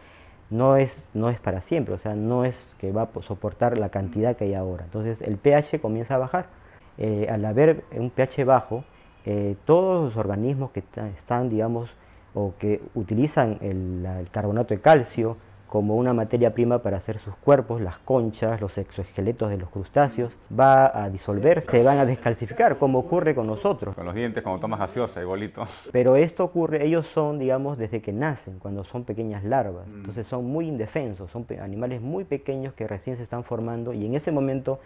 no 0.52 0.78
es, 0.78 0.96
no 1.16 1.32
es 1.32 1.40
para 1.40 1.60
siempre, 1.60 1.96
o 1.96 1.98
sea, 1.98 2.14
no 2.14 2.46
es 2.46 2.56
que 2.78 2.92
va 2.92 3.10
a 3.12 3.22
soportar 3.24 3.80
la 3.80 3.90
cantidad 3.90 4.36
que 4.36 4.44
hay 4.44 4.54
ahora. 4.54 4.84
Entonces, 4.84 5.24
el 5.24 5.38
pH 5.38 5.82
comienza 5.82 6.14
a 6.14 6.18
bajar. 6.20 6.65
Eh, 6.98 7.28
al 7.30 7.44
haber 7.46 7.84
un 7.92 8.10
pH 8.10 8.46
bajo, 8.46 8.84
eh, 9.26 9.56
todos 9.66 10.06
los 10.06 10.18
organismos 10.18 10.72
que 10.72 10.84
están, 11.18 11.50
digamos, 11.50 11.90
o 12.34 12.54
que 12.60 12.82
utilizan 12.96 13.58
el 13.62 14.28
carbonato 14.32 14.74
de 14.74 14.82
calcio, 14.82 15.38
como 15.76 15.98
una 15.98 16.14
materia 16.14 16.54
prima 16.54 16.80
para 16.80 16.96
hacer 16.96 17.18
sus 17.20 17.36
cuerpos, 17.36 17.82
las 17.82 17.98
conchas, 17.98 18.62
los 18.62 18.78
exoesqueletos 18.78 19.50
de 19.50 19.58
los 19.58 19.70
crustáceos, 19.70 20.32
va 20.58 21.04
a 21.04 21.10
disolverse, 21.10 21.68
se 21.70 21.84
van 21.84 21.98
a 21.98 22.06
descalcificar, 22.06 22.78
como 22.78 23.00
ocurre 23.00 23.36
con 23.36 23.46
nosotros. 23.48 23.94
Con 23.94 24.06
los 24.06 24.16
dientes, 24.16 24.42
cuando 24.42 24.62
tomas 24.62 24.80
gaseosa, 24.80 25.22
igualito. 25.22 25.64
Pero 25.92 26.16
esto 26.16 26.46
ocurre, 26.46 26.86
ellos 26.86 27.08
son, 27.08 27.40
digamos, 27.40 27.78
desde 27.78 28.02
que 28.02 28.14
nacen, 28.14 28.58
cuando 28.60 28.86
son 28.86 29.04
pequeñas 29.04 29.44
larvas. 29.44 29.86
Mm. 29.88 29.96
Entonces 29.96 30.28
son 30.28 30.46
muy 30.46 30.68
indefensos, 30.68 31.30
son 31.32 31.46
animales 31.62 32.00
muy 32.02 32.24
pequeños 32.24 32.74
que 32.74 32.88
recién 32.88 33.18
se 33.18 33.24
están 33.24 33.44
formando 33.44 33.92
y 33.92 34.06
en 34.06 34.16
ese 34.16 34.32
momento 34.32 34.80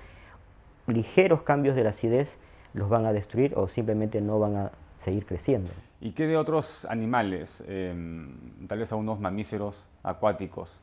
ligeros 0.89 1.41
cambios 1.43 1.75
de 1.75 1.84
la 1.84 1.91
acidez 1.91 2.38
los 2.74 2.89
van 2.89 3.05
a 3.05 3.13
destruir 3.13 3.53
o 3.55 3.67
simplemente 3.67 4.22
no 4.22 4.39
van 4.39 4.55
a 4.55 4.72
seguir 4.98 5.25
creciendo. 5.25 5.69
¿Y 6.01 6.12
qué 6.12 6.27
de 6.27 6.38
otros 6.38 6.86
animales, 6.86 7.63
em, 7.67 8.36
tal 8.67 8.79
vez 8.79 8.91
algunos 8.91 9.19
mamíferos 9.19 9.89
acuáticos 10.03 10.81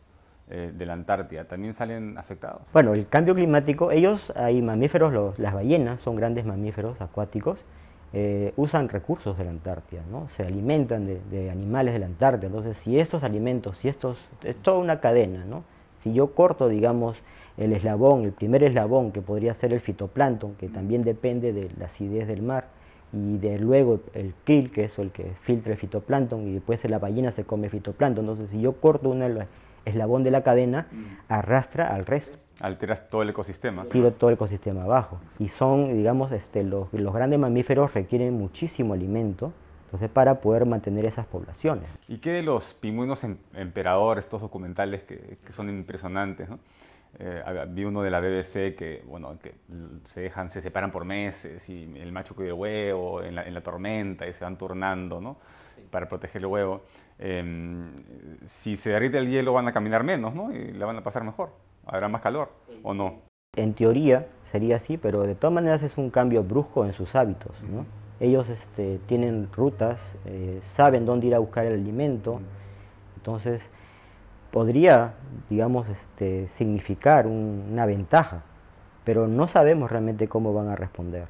eh, 0.49 0.73
de 0.77 0.87
la 0.87 0.93
Antártida, 0.93 1.45
también 1.45 1.75
salen 1.75 2.19
afectados? 2.19 2.63
Bueno, 2.73 2.95
el 2.95 3.09
cambio 3.09 3.35
climático, 3.35 3.91
ellos, 3.91 4.33
hay 4.37 4.63
mamíferos, 4.63 5.39
las 5.39 5.55
ballenas 5.55 6.01
son 6.01 6.17
grandes 6.17 6.45
mamíferos 6.45 7.01
acuáticos, 7.01 7.59
eh, 8.13 8.53
usan 8.57 8.89
recursos 8.89 9.37
de 9.37 9.45
la 9.45 9.51
Antártida, 9.51 10.03
¿no? 10.11 10.29
se 10.29 10.45
alimentan 10.45 11.07
de, 11.31 11.51
animales 11.51 11.95
de 11.95 12.01
la 12.01 12.07
Antártida. 12.07 12.47
Entonces, 12.47 12.77
si 12.77 12.99
estos 12.99 13.25
alimentos, 13.25 13.79
si 13.79 13.89
estos, 13.89 14.19
es 14.43 14.57
toda 14.57 14.79
una 14.79 15.01
cadena, 15.01 15.45
¿no? 15.45 15.65
si 15.97 16.13
yo 16.13 16.35
corto, 16.35 16.69
digamos, 16.69 17.19
el 17.57 17.73
eslabón, 17.73 18.25
el 18.25 18.33
primer 18.33 18.63
eslabón 18.63 19.13
que 19.13 19.23
podría 19.23 19.55
ser 19.55 19.73
el 19.73 19.81
fitoplancton, 19.81 20.55
que 20.55 20.69
también 20.69 21.03
depende 21.03 21.53
de 21.53 21.71
la 21.79 21.87
acidez 21.87 22.27
del 22.27 22.43
mar, 22.43 22.69
y 23.13 23.39
de 23.39 23.59
luego 23.59 24.01
el 24.15 24.35
krill, 24.45 24.71
que 24.71 24.85
es 24.85 24.99
el 24.99 25.11
que 25.11 25.33
filtra 25.41 25.73
el 25.73 25.79
fitoplancton, 25.79 26.47
y 26.49 26.55
después 26.55 26.85
la 26.89 26.99
ballena 26.99 27.31
se 27.31 27.45
come 27.45 27.69
fitoplancton. 27.71 28.25
Entonces, 28.25 28.51
si 28.51 28.61
yo 28.61 28.75
corto 28.75 29.09
un 29.09 29.47
eslabón 29.85 30.23
de 30.25 30.31
la 30.31 30.43
cadena, 30.43 30.89
mm. 30.91 31.05
arrastra 31.29 31.95
al 31.95 32.05
resto. 32.05 32.39
Alteras 32.61 33.09
todo 33.09 33.23
el 33.23 33.31
ecosistema. 33.31 33.85
Tiro 33.85 34.13
todo 34.13 34.31
el 34.31 34.35
ecosistema 34.35 34.83
abajo. 34.83 35.19
Y 35.39 35.49
son, 35.49 35.97
digamos, 35.97 36.33
este, 36.33 36.65
los, 36.65 36.93
los 36.93 37.15
grandes 37.15 37.39
mamíferos 37.39 37.95
requieren 37.95 38.35
muchísimo 38.35 38.95
alimento, 38.95 39.53
entonces, 39.85 40.11
para 40.11 40.41
poder 40.41 40.67
mantener 40.67 41.05
esas 41.05 41.27
poblaciones. 41.27 41.89
¿Y 42.09 42.19
qué 42.19 42.33
de 42.33 42.43
los 42.43 42.75
pingüinos 42.75 43.23
em, 43.23 43.37
emperadores, 43.55 44.25
estos 44.25 44.43
documentales 44.43 45.05
que, 45.05 45.39
que 45.45 45.53
son 45.53 45.69
impresionantes? 45.69 46.49
¿no? 46.49 46.57
Eh, 47.19 47.67
vi 47.69 47.85
uno 47.85 48.03
de 48.03 48.11
la 48.11 48.21
BBC 48.21 48.75
que, 48.75 49.03
bueno, 49.07 49.39
que 49.39 49.55
se 50.05 50.21
dejan, 50.21 50.51
se 50.51 50.61
separan 50.61 50.91
por 50.91 51.05
meses 51.05 51.69
y 51.71 51.85
el 51.99 52.13
macho 52.13 52.35
cuida 52.35 52.49
el 52.49 52.55
huevo 52.55 53.23
en 53.23 53.35
la, 53.35 53.61
tormenta 53.63 54.27
y 54.27 54.33
se 54.33 54.45
van 54.45 54.59
turnando, 54.59 55.21
¿no? 55.21 55.39
Para 55.91 56.09
proteger 56.09 56.43
el 56.43 56.47
huevo. 56.47 56.79
Em, 57.19 57.87
si 58.45 58.77
se 58.77 58.91
derrite 58.91 59.17
el 59.19 59.29
hielo 59.29 59.55
van 59.55 59.67
a 59.67 59.73
caminar 59.73 60.05
menos, 60.05 60.35
¿no? 60.35 60.53
Y 60.53 60.73
la 60.73 60.85
van 60.85 60.97
a 60.97 61.03
pasar 61.03 61.25
mejor. 61.25 61.51
Habrá 61.87 62.09
más 62.09 62.21
calor, 62.21 62.51
¿o 62.83 62.93
no? 62.93 63.23
En 63.57 63.73
teoría 63.73 64.27
sería 64.53 64.77
así, 64.77 64.99
pero 64.99 65.23
de 65.23 65.35
todas 65.35 65.55
maneras 65.55 65.83
es 65.83 65.97
un 65.97 66.11
cambio 66.11 66.43
brusco 66.43 66.85
en 66.85 66.93
sus 66.93 67.15
hábitos, 67.15 67.53
¿no? 67.63 67.87
Ellos 68.21 68.49
este, 68.49 68.99
tienen 69.07 69.49
rutas, 69.53 70.01
eh, 70.27 70.61
saben 70.63 71.07
dónde 71.07 71.29
ir 71.29 71.35
a 71.35 71.39
buscar 71.39 71.67
el 71.67 71.75
alimento, 71.75 72.41
entonces 73.17 73.63
podría, 74.51 75.15
digamos, 75.51 75.89
este, 75.89 76.49
significar 76.49 77.27
una 77.27 77.87
ventaja, 77.87 78.43
pero 79.05 79.29
no 79.29 79.49
sabemos 79.49 79.91
realmente 79.91 80.29
cómo 80.29 80.53
van 80.53 80.69
a 80.69 80.77
responder. 80.77 81.27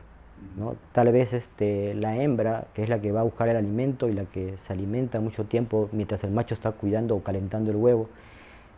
¿no? 0.57 0.77
Tal 0.93 1.13
vez 1.13 1.33
este, 1.33 1.95
la 1.95 2.17
hembra, 2.17 2.67
que 2.75 2.83
es 2.83 2.89
la 2.89 3.01
que 3.01 3.13
va 3.13 3.21
a 3.21 3.25
buscar 3.25 3.49
el 3.49 3.57
alimento 3.57 4.09
y 4.09 4.13
la 4.13 4.25
que 4.25 4.57
se 4.65 4.73
alimenta 4.73 5.21
mucho 5.21 5.45
tiempo 5.45 5.89
mientras 5.93 6.25
el 6.25 6.31
macho 6.31 6.55
está 6.55 6.73
cuidando 6.73 7.17
o 7.17 7.23
calentando 7.23 7.71
el 7.71 7.77
huevo, 7.77 8.09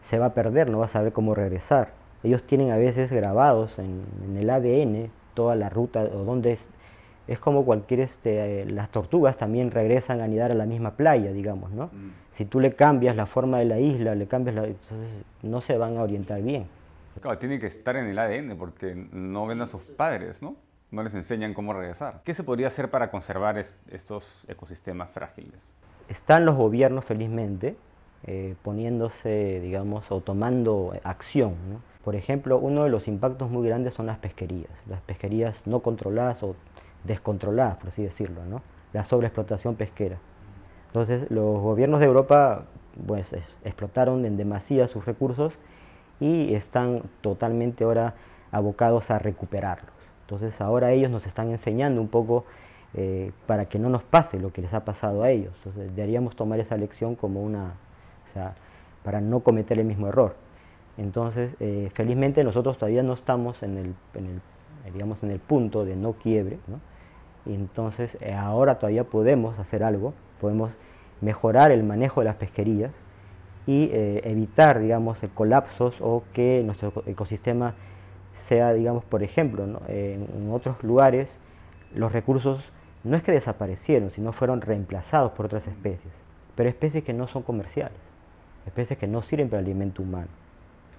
se 0.02 0.18
va 0.18 0.26
a 0.26 0.35
perder, 0.35 0.71
no 0.71 0.78
va 0.78 0.87
a 0.87 0.88
saber 0.88 1.12
cómo 1.12 1.35
regresar. 1.35 1.90
Ellos 2.23 2.42
tienen 2.45 2.71
a 2.71 2.76
veces 2.76 3.12
grabados 3.12 3.78
en, 3.78 4.02
el 4.37 4.50
ADN 4.50 5.11
toda 5.35 5.54
la 5.54 5.68
ruta 5.68 6.02
o 6.02 6.25
dónde 6.25 6.59
es, 7.29 7.35
es 7.35 7.41
como 7.41 7.65
cualquier, 7.65 8.01
este, 8.01 8.65
las 8.67 8.91
tortugas 8.91 9.37
también 9.37 9.71
regresan 9.71 10.21
a 10.21 10.25
anidar 10.25 10.51
a 10.51 10.55
la 10.55 10.67
misma 10.67 10.93
playa, 10.93 11.33
digamos, 11.33 11.71
¿no? 11.71 11.87
Mm. 11.87 12.13
Si 12.33 12.45
tú 12.45 12.61
le 12.61 12.75
cambias 12.75 13.17
la 13.17 13.27
forma 13.27 13.59
de 13.59 13.65
la 13.65 13.79
isla, 13.79 14.15
le 14.15 14.27
cambias 14.27 14.57
la, 14.57 14.65
entonces 14.65 15.25
no 15.43 15.61
se 15.61 15.77
van 15.77 15.97
a 15.97 16.03
orientar 16.03 16.43
bien. 16.43 16.67
Claro, 17.21 17.39
tiene 17.39 17.59
que 17.59 17.67
estar 17.67 17.97
en 17.97 18.07
el 18.07 18.19
ADN 18.19 18.57
porque 18.57 18.95
no 19.13 19.47
ven 19.47 19.61
a 19.61 19.67
sus 19.67 19.83
padres, 19.83 20.43
¿no? 20.43 20.57
No 20.91 21.03
les 21.03 21.15
enseñan 21.15 21.53
cómo 21.53 21.73
regresar. 21.73 22.23
¿Qué 22.25 22.33
se 22.33 22.45
podría 22.45 22.69
hacer 22.69 22.91
para 22.91 23.11
conservar 23.11 23.59
estos 23.59 24.45
ecosistemas 24.49 25.11
frágiles? 25.11 25.75
Están 26.09 26.47
los 26.47 26.57
gobiernos, 26.57 27.05
felizmente, 27.05 27.77
eh, 28.27 28.55
poniéndose, 28.63 29.61
digamos, 29.61 30.11
o 30.11 30.21
tomando 30.21 30.95
acción, 31.05 31.55
¿no? 31.71 31.81
Por 32.03 32.17
ejemplo, 32.17 32.59
uno 32.59 32.85
de 32.85 32.91
los 32.91 33.07
impactos 33.07 33.51
muy 33.51 33.69
grandes 33.69 33.93
son 33.93 34.07
las 34.07 34.19
pesquerías. 34.19 34.71
Las 34.89 35.03
pesquerías 35.03 35.67
no 35.67 35.81
controladas 35.81 36.43
o 36.43 36.57
descontroladas, 37.09 37.79
por 37.79 37.88
así 37.88 38.03
decirlo, 38.05 38.45
¿no? 38.45 38.62
la 38.93 39.05
sobreexplotación 39.05 39.75
pesquera. 39.77 40.19
Entonces 40.87 41.31
los 41.31 41.61
gobiernos 41.61 42.00
de 42.00 42.07
Europa 42.07 42.65
pues, 43.07 43.35
explotaron 43.65 44.25
en 44.25 44.37
demasía 44.37 44.88
sus 44.88 45.05
recursos 45.05 45.53
y 46.21 46.55
están 46.55 47.03
totalmente 47.21 47.85
ahora 47.85 48.15
abocados 48.50 49.11
a 49.11 49.19
recuperarlos. 49.19 49.93
Entonces 50.23 50.61
ahora 50.61 50.93
ellos 50.93 51.11
nos 51.11 51.27
están 51.27 51.50
enseñando 51.50 52.00
un 52.00 52.09
poco 52.09 52.45
eh, 52.95 53.33
para 53.47 53.67
que 53.67 53.79
no 53.79 53.88
nos 53.91 54.03
pase 54.03 54.38
lo 54.38 54.53
que 54.53 54.62
les 54.62 54.73
ha 54.73 54.85
pasado 54.85 55.23
a 55.23 55.31
ellos. 55.31 55.53
Entonces 55.59 55.95
deberíamos 55.95 56.37
tomar 56.37 56.59
esa 56.61 56.77
lección 56.77 57.15
como 57.15 57.43
una, 57.43 57.75
o 58.31 58.33
sea, 58.33 58.55
para 59.05 59.21
no 59.21 59.41
cometer 59.41 59.79
el 59.79 59.87
mismo 59.87 60.09
error. 60.09 60.37
Entonces, 60.97 61.55
eh, 61.61 61.91
felizmente 61.95 62.43
nosotros 62.43 62.77
todavía 62.77 63.05
no 63.05 63.12
estamos 63.12 63.62
en 63.62 63.79
el, 63.79 63.95
en 64.15 64.27
el, 64.27 64.93
digamos, 64.93 65.23
en 65.23 65.31
el 65.31 65.38
punto 65.38 65.85
de 65.85 65.95
no 65.95 66.15
quiebre, 66.15 66.59
¿no? 66.67 66.81
Y 67.49 67.55
entonces 67.55 68.17
eh, 68.21 68.35
ahora 68.35 68.78
todavía 68.78 69.05
podemos 69.05 69.59
hacer 69.59 69.83
algo, 69.83 70.12
podemos 70.40 70.71
mejorar 71.21 71.73
el 71.73 71.83
manejo 71.83 72.21
de 72.21 72.26
las 72.26 72.37
pesquerías 72.37 72.93
y 73.67 73.90
eh, 73.93 74.21
evitar, 74.25 74.78
digamos, 74.78 75.19
colapsos 75.35 75.97
o 76.00 76.23
que 76.33 76.62
nuestro 76.64 76.93
ecosistema 77.07 77.75
sea, 78.35 78.73
digamos, 78.73 79.05
por 79.05 79.23
ejemplo, 79.23 79.67
en, 79.88 80.50
otros 80.52 80.83
lugares 80.83 81.37
los 81.95 82.12
recursos 82.12 82.62
no 83.02 83.17
es 83.17 83.23
que 83.23 83.33
desaparecieron, 83.33 84.11
sino 84.11 84.33
fueron 84.33 84.61
reemplazados 84.61 85.33
por 85.33 85.47
otras 85.47 85.67
especies, 85.67 86.12
pero 86.55 86.69
especies 86.69 87.02
que 87.02 87.12
no 87.12 87.26
son 87.26 87.43
comerciales, 87.43 87.99
especies 88.67 88.99
que 88.99 89.07
no 89.07 89.23
sirven 89.23 89.49
para 89.49 89.61
el 89.61 89.67
alimento 89.67 90.02
humano. 90.02 90.28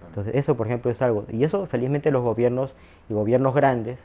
Entonces, 0.08 0.36
eso, 0.36 0.56
por 0.58 0.68
ejemplo, 0.68 0.90
es 0.92 1.02
algo, 1.02 1.26
y 1.30 1.44
eso 1.44 1.66
felizmente 1.68 2.12
los 2.12 2.24
gobiernos 2.24 2.74
y 3.10 3.14
gobiernos 3.14 3.54
grandes 3.54 4.00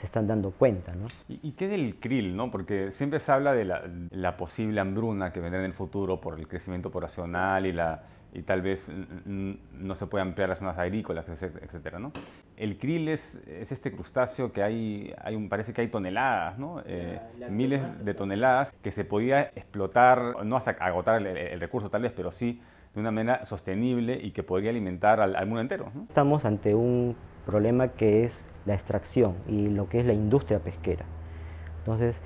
se 0.00 0.06
están 0.06 0.26
dando 0.26 0.50
cuenta. 0.50 0.94
¿no? 0.94 1.06
¿Y, 1.28 1.52
qué 1.52 1.68
del 1.68 1.96
krill? 1.96 2.34
¿no? 2.34 2.50
Porque 2.50 2.90
siempre 2.90 3.20
se 3.20 3.30
habla 3.32 3.52
de 3.52 3.64
la, 3.64 4.36
posible 4.36 4.80
hambruna 4.80 5.32
que 5.32 5.40
vendrá 5.40 5.60
en 5.60 5.66
el 5.66 5.74
futuro 5.74 6.20
por 6.20 6.38
el 6.38 6.48
crecimiento 6.48 6.90
poblacional 6.90 7.66
y, 7.66 7.72
la, 7.72 8.02
y 8.32 8.42
tal 8.42 8.62
vez 8.62 8.90
no 9.26 9.94
se 9.94 10.06
puede 10.06 10.22
ampliar 10.22 10.48
las 10.48 10.60
zonas 10.60 10.78
agrícolas, 10.78 11.28
etc. 11.28 11.98
¿no? 11.98 12.12
El 12.56 12.78
krill 12.78 13.08
es, 13.08 13.40
es, 13.46 13.72
este 13.72 13.92
crustáceo 13.92 14.52
que 14.52 14.62
hay, 14.62 15.12
hay 15.22 15.34
un, 15.34 15.50
parece 15.50 15.74
que 15.74 15.82
hay 15.82 15.88
toneladas, 15.88 16.58
¿no? 16.58 16.82
Eh, 16.86 17.20
miles 17.50 17.82
de 18.02 18.14
toneladas 18.14 18.72
que 18.82 18.92
se 18.92 19.04
podía 19.04 19.42
explotar, 19.54 20.44
no 20.46 20.56
hasta 20.56 20.70
agotar 20.70 21.26
el, 21.26 21.60
recurso 21.60 21.90
tal 21.90 22.02
vez, 22.02 22.12
pero 22.16 22.32
sí 22.32 22.60
de 22.94 23.00
una 23.00 23.10
manera 23.10 23.44
sostenible 23.44 24.18
y 24.20 24.30
que 24.30 24.42
podría 24.42 24.70
alimentar 24.70 25.20
al, 25.20 25.46
mundo 25.46 25.60
entero. 25.60 25.92
Estamos 26.08 26.44
ante 26.44 26.74
un 26.74 27.14
problema 27.40 27.88
que 27.88 28.24
es 28.24 28.46
la 28.66 28.74
extracción 28.74 29.34
y 29.48 29.68
lo 29.68 29.88
que 29.88 30.00
es 30.00 30.06
la 30.06 30.12
industria 30.12 30.60
pesquera. 30.60 31.04
Entonces, 31.78 32.20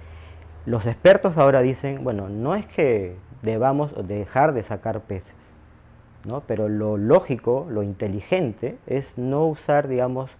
los 0.67 0.87
expertos 0.87 1.37
ahora 1.37 1.61
dicen, 1.61 2.05
bueno, 2.05 2.29
no 2.29 2.55
es 2.55 2.67
que 2.67 3.17
debamos 3.43 3.95
dejar 4.07 4.55
de 4.55 4.63
sacar 4.63 5.01
peces, 5.03 5.35
¿no? 6.27 6.41
pero 6.41 6.69
lo 6.69 6.97
lógico, 6.97 7.67
lo 7.69 7.83
inteligente 7.83 8.79
es 8.87 9.19
no 9.19 9.45
usar, 9.47 9.89
digamos, 9.89 10.31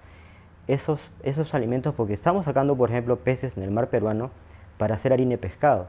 esos, 0.67 1.01
esos 1.23 1.55
alimentos, 1.55 1.95
porque 1.95 2.15
estamos 2.15 2.47
sacando, 2.47 2.75
por 2.75 2.91
ejemplo, 2.91 3.17
peces 3.17 3.57
en 3.57 3.65
el 3.65 3.71
mar 3.71 3.89
peruano 3.89 4.31
para 4.79 4.95
hacer 4.95 5.13
harina 5.13 5.33
de 5.33 5.39
pescado, 5.39 5.89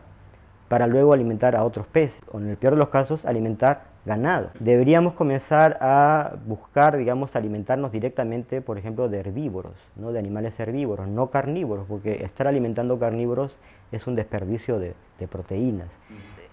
para 0.68 0.86
luego 0.88 1.14
alimentar 1.14 1.56
a 1.56 1.64
otros 1.64 1.88
peces, 1.88 2.22
o 2.32 2.40
en 2.40 2.50
el 2.50 2.58
peor 2.58 2.74
de 2.74 2.80
los 2.80 2.90
casos, 2.90 3.26
alimentar 3.26 3.95
ganado. 4.06 4.52
Deberíamos 4.60 5.14
comenzar 5.14 5.78
a 5.82 6.36
buscar, 6.46 6.96
digamos, 6.96 7.36
alimentarnos 7.36 7.92
directamente, 7.92 8.62
por 8.62 8.78
ejemplo, 8.78 9.10
de 9.10 9.20
herbívoros, 9.20 9.74
¿no? 9.96 10.12
de 10.12 10.20
animales 10.20 10.60
herbívoros, 10.60 11.08
no 11.08 11.32
carnívoros, 11.32 11.86
porque 11.88 12.24
estar 12.24 12.48
alimentando 12.48 13.00
carnívoros 13.00 13.58
es 13.92 14.06
un 14.08 14.16
desperdicio 14.16 14.80
de, 14.80 14.94
proteínas. 15.28 15.90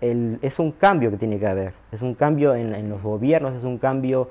es 0.00 0.59
un 0.59 0.73
cambio 0.73 1.11
que 1.11 1.18
tiene 1.18 1.38
que 1.38 1.47
haber, 1.47 1.75
es 1.90 2.00
un 2.00 2.14
cambio 2.14 2.54
en, 2.54 2.88
los 2.88 3.02
gobiernos, 3.02 3.54
es 3.54 3.64
un 3.64 3.76
cambio, 3.78 4.30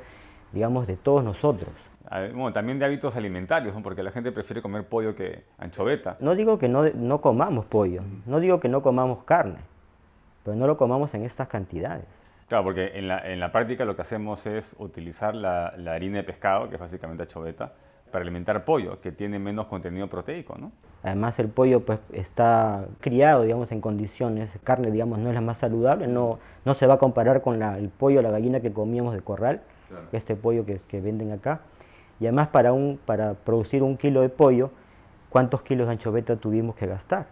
digamos, 0.51 0.88
de 0.88 0.98
todos 0.98 1.24
nosotros. 1.24 1.70
Bueno, 2.10 2.51
también 2.51 2.78
de 2.78 2.86
hábitos 2.86 3.16
alimentarios, 3.16 3.74
porque 3.82 4.04
la 4.04 4.12
gente 4.12 4.34
prefiere 4.34 4.62
comer 4.62 4.84
pollo 4.86 5.16
que 5.16 5.46
anchoveta. 5.58 6.18
No 6.20 6.36
digo 6.36 6.60
que 6.60 6.68
no, 6.68 6.84
no 6.90 7.22
comamos 7.22 7.66
pollo, 7.66 8.01
no 8.25 8.40
digo 8.42 8.60
que 8.60 8.68
no 8.68 8.82
comamos 8.82 9.24
carne, 9.24 9.60
pero 10.44 10.58
no 10.58 10.68
lo 10.68 10.75
comamos 10.75 11.13
en 11.13 11.24
estas 11.24 11.48
cantidades. 11.48 12.06
Claro, 12.51 12.65
porque 12.65 12.91
en 12.96 13.08
la, 13.08 13.20
en 13.31 13.39
la 13.39 13.50
práctica 13.50 13.86
lo 13.86 13.96
que 13.96 14.01
hacemos 14.01 14.46
es 14.46 14.75
utilizar 14.77 15.34
la, 15.34 15.74
la, 15.77 15.93
harina 15.93 16.17
de 16.17 16.24
pescado, 16.25 16.67
que 16.67 16.75
es 16.75 16.81
básicamente 16.81 17.25
choveta, 17.25 17.72
para 18.12 18.24
alimentar 18.24 18.65
pollo, 18.65 19.00
que 19.00 19.13
tiene 19.13 19.39
menos 19.39 19.67
contenido 19.67 20.10
proteico, 20.10 20.58
¿no? 20.58 20.74
Además 21.01 21.39
el 21.39 21.48
pollo 21.48 21.86
pues 21.86 22.00
está 22.12 22.88
criado, 23.00 23.43
digamos, 23.43 23.72
en 23.72 23.79
condiciones, 23.79 24.51
carne, 24.65 24.91
digamos, 24.91 25.20
no 25.20 25.29
es 25.29 25.34
la 25.34 25.39
más 25.39 25.60
saludable, 25.60 26.08
no, 26.08 26.39
no 26.65 26.74
se 26.74 26.88
va 26.88 26.96
a 26.96 26.98
comparar 26.98 27.41
con 27.41 27.58
la, 27.58 27.77
el 27.77 27.88
pollo, 27.88 28.22
la 28.22 28.31
gallina 28.31 28.60
que 28.60 28.74
comíamos 28.74 29.13
de 29.13 29.22
corral, 29.22 29.62
este 30.12 30.36
pollo 30.36 30.65
que, 30.65 30.81
que 30.89 31.00
venden 31.00 31.31
acá. 31.31 31.62
Y 32.20 32.25
además 32.25 32.50
para, 32.50 32.74
un, 32.74 33.00
para 33.05 33.34
producir 33.34 33.81
un 33.81 33.96
kilo 33.96 34.20
de 34.20 34.27
pollo, 34.27 34.72
¿cuántos 35.29 35.62
kilos 35.62 35.88
de 35.88 35.93
anchoveta 35.93 36.36
tuvimos 36.36 36.75
que 36.75 36.86
gastar? 36.86 37.27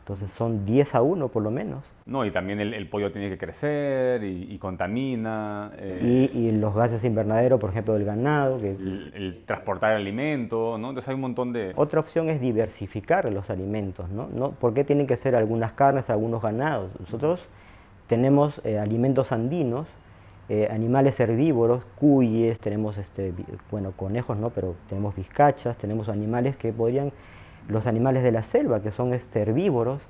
Entonces 0.00 0.30
son 0.32 0.64
10 0.66 0.94
a 0.94 1.02
1 1.02 1.28
por 1.28 1.42
lo 1.42 1.50
menos. 1.50 1.84
No, 2.06 2.24
y 2.24 2.32
también 2.32 2.58
el, 2.58 2.88
pollo 2.88 3.12
tiene 3.12 3.28
que 3.28 3.38
crecer 3.38 4.24
y, 4.24 4.58
contamina. 4.58 5.70
Eh, 5.76 6.28
y, 6.34 6.50
los 6.50 6.74
gases 6.74 7.04
invernaderos, 7.04 7.60
por 7.60 7.70
ejemplo, 7.70 7.94
del 7.94 8.04
ganado. 8.04 8.58
Que... 8.58 8.70
El, 8.70 9.42
transportar 9.46 9.92
alimento, 9.92 10.76
¿no? 10.76 10.88
Entonces 10.88 11.08
hay 11.08 11.14
un 11.14 11.20
montón 11.20 11.52
de... 11.52 11.72
Otra 11.76 12.00
opción 12.00 12.28
es 12.28 12.40
diversificar 12.40 13.30
los 13.32 13.48
alimentos, 13.48 14.10
¿no? 14.10 14.28
¿No? 14.34 14.50
¿Por 14.50 14.74
qué 14.74 14.82
tienen 14.82 15.06
que 15.06 15.16
ser 15.16 15.36
algunas 15.36 15.72
carnes, 15.74 16.10
algunos 16.10 16.42
ganados? 16.42 16.90
Nosotros 16.98 17.46
tenemos 18.08 18.60
eh, 18.64 18.78
alimentos 18.80 19.30
andinos, 19.30 19.86
eh, 20.48 20.66
animales 20.68 21.20
herbívoros, 21.20 21.84
cuyes, 21.94 22.58
tenemos, 22.58 22.98
este, 22.98 23.32
bueno, 23.70 23.92
conejos, 23.92 24.36
¿no? 24.36 24.50
Pero 24.50 24.74
tenemos 24.88 25.14
vizcachas, 25.14 25.76
tenemos 25.76 26.08
animales 26.08 26.56
que 26.56 26.72
podrían 26.72 27.12
los 27.70 27.86
animales 27.86 28.22
de 28.22 28.32
la 28.32 28.42
selva, 28.42 28.82
que 28.82 28.90
son 28.90 29.12
este, 29.12 29.40
herbívoros. 29.40 30.00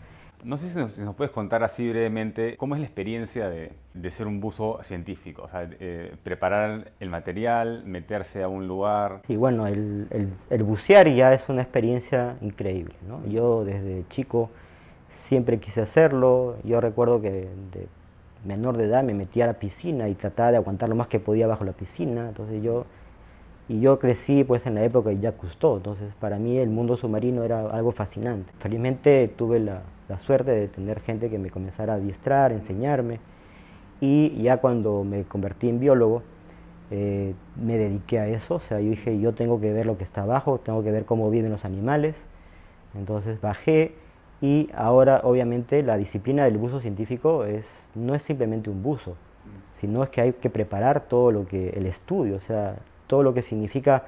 No 0.43 0.57
sé 0.57 0.69
si 0.71 1.03
nos, 1.03 1.15
puedes 1.15 1.31
contar 1.33 1.63
así 1.63 1.89
brevemente 1.91 2.57
cómo 2.57 2.75
es 2.75 2.81
la 2.81 2.87
experiencia 2.87 3.51
de, 3.51 3.73
ser 4.11 4.27
un 4.27 4.41
buzo 4.41 4.79
científico, 4.83 5.43
o 5.43 5.49
sea, 5.49 5.69
eh, 5.79 6.15
preparar 6.23 6.93
el 6.99 7.11
material, 7.11 7.83
meterse 7.85 8.43
a 8.43 8.49
un 8.49 8.67
lugar. 8.67 9.21
Y 9.29 9.37
bueno, 9.37 9.67
el, 9.67 10.39
bucear 10.65 11.09
ya 11.09 11.35
es 11.35 11.43
una 11.49 11.61
experiencia 11.61 12.37
increíble. 12.41 12.95
¿no? 13.07 13.25
Yo 13.27 13.65
desde 13.65 14.05
chico 14.09 14.51
siempre 15.11 15.59
quise 15.59 15.83
hacerlo. 15.83 16.57
Yo 16.65 16.81
recuerdo 16.81 17.21
que 17.21 17.49
de 17.73 17.89
menor 18.45 18.79
de 18.79 18.85
edad 18.85 19.03
me 19.03 19.13
metía 19.13 19.45
a 19.45 19.49
la 19.49 19.59
piscina 19.59 20.09
y 20.09 20.15
trataba 20.15 20.53
de 20.53 20.57
aguantar 20.57 20.89
lo 20.89 20.95
más 20.95 21.09
que 21.09 21.21
podía 21.21 21.47
bajo 21.47 21.65
la 21.65 21.73
piscina. 21.73 22.29
Entonces 22.29 22.63
yo 22.63 22.87
y 23.71 23.79
yo 23.79 24.01
crecí 24.01 24.43
pues 24.43 24.67
en 24.67 24.75
la 24.75 24.83
época 24.83 25.11
de 25.11 25.21
Jacques 25.21 25.43
Cousteau, 25.43 25.77
entonces 25.77 26.13
para 26.19 26.41
mí 26.41 26.59
el 26.59 26.71
mundo 26.71 26.97
submarino 26.97 27.45
era 27.45 27.71
algo 27.71 27.93
fascinante. 27.93 28.53
Felizmente 28.59 29.29
tuve 29.29 29.61
la, 29.61 29.83
suerte 30.27 30.51
de 30.51 30.67
tener 30.67 30.99
gente 30.99 31.31
que 31.31 31.39
me 31.39 31.51
comenzara 31.51 31.93
a 31.93 31.97
adiestrar, 31.97 32.51
enseñarme, 32.51 33.21
y 34.01 34.43
ya 34.43 34.57
cuando 34.57 35.05
me 35.05 35.23
convertí 35.23 35.69
en 35.69 35.79
biólogo, 35.79 36.25
eh, 36.91 37.35
me 37.55 37.77
dediqué 37.77 38.19
a 38.19 38.27
eso, 38.27 38.57
o 38.57 38.61
sea, 38.61 38.81
yo 38.81 38.91
dije, 38.91 39.21
yo 39.21 39.35
tengo 39.35 39.61
que 39.61 39.73
ver 39.73 39.87
lo 39.87 39.97
que 39.97 40.03
está 40.03 40.23
abajo, 40.23 40.59
tengo 40.59 40.83
que 40.83 40.91
ver 40.91 41.05
cómo 41.05 41.31
viven 41.31 41.53
los 41.53 41.65
animales, 41.65 42.17
entonces 42.97 43.41
bajé. 43.41 43.95
Y 44.41 44.69
ahora 44.75 45.21
obviamente 45.23 45.85
la 45.85 45.97
disciplina 45.97 46.45
del 46.45 46.59
buzo 46.59 46.81
científico 46.81 47.45
es, 47.45 47.69
no 47.95 48.17
es 48.17 48.23
simplemente 48.23 48.69
un 48.69 48.83
buzo, 48.83 49.15
sino 49.75 50.03
es 50.03 50.11
que 50.11 50.23
hay 50.23 50.33
que 50.33 50.51
preparar 50.51 51.07
todo 51.07 51.31
lo 51.31 51.47
que, 51.47 51.69
el 51.71 51.87
estudio, 51.87 52.35
o 52.35 52.41
sea, 52.41 52.77
todo 53.11 53.25
lo 53.25 53.35
que 53.35 53.43
significa 53.43 54.05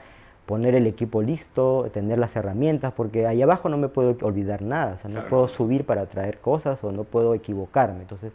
poner 0.47 0.77
el 0.77 0.87
equipo 0.87 1.23
listo, 1.23 1.91
tener 1.93 2.19
las 2.19 2.37
herramientas, 2.37 2.93
porque 2.93 3.27
ahí 3.27 3.43
abajo 3.43 3.69
no 3.69 3.77
me 3.77 3.89
puedo 3.89 4.17
olvidar 4.23 4.63
nada, 4.63 4.95
o 4.95 4.99
sea, 4.99 5.11
no 5.11 5.27
puedo 5.27 5.49
subir 5.49 5.85
para 5.85 6.07
traer 6.07 6.39
cosas 6.39 6.83
o 6.85 6.93
no 6.93 7.03
puedo 7.03 7.35
equivocarme. 7.35 8.03
Entonces, 8.03 8.33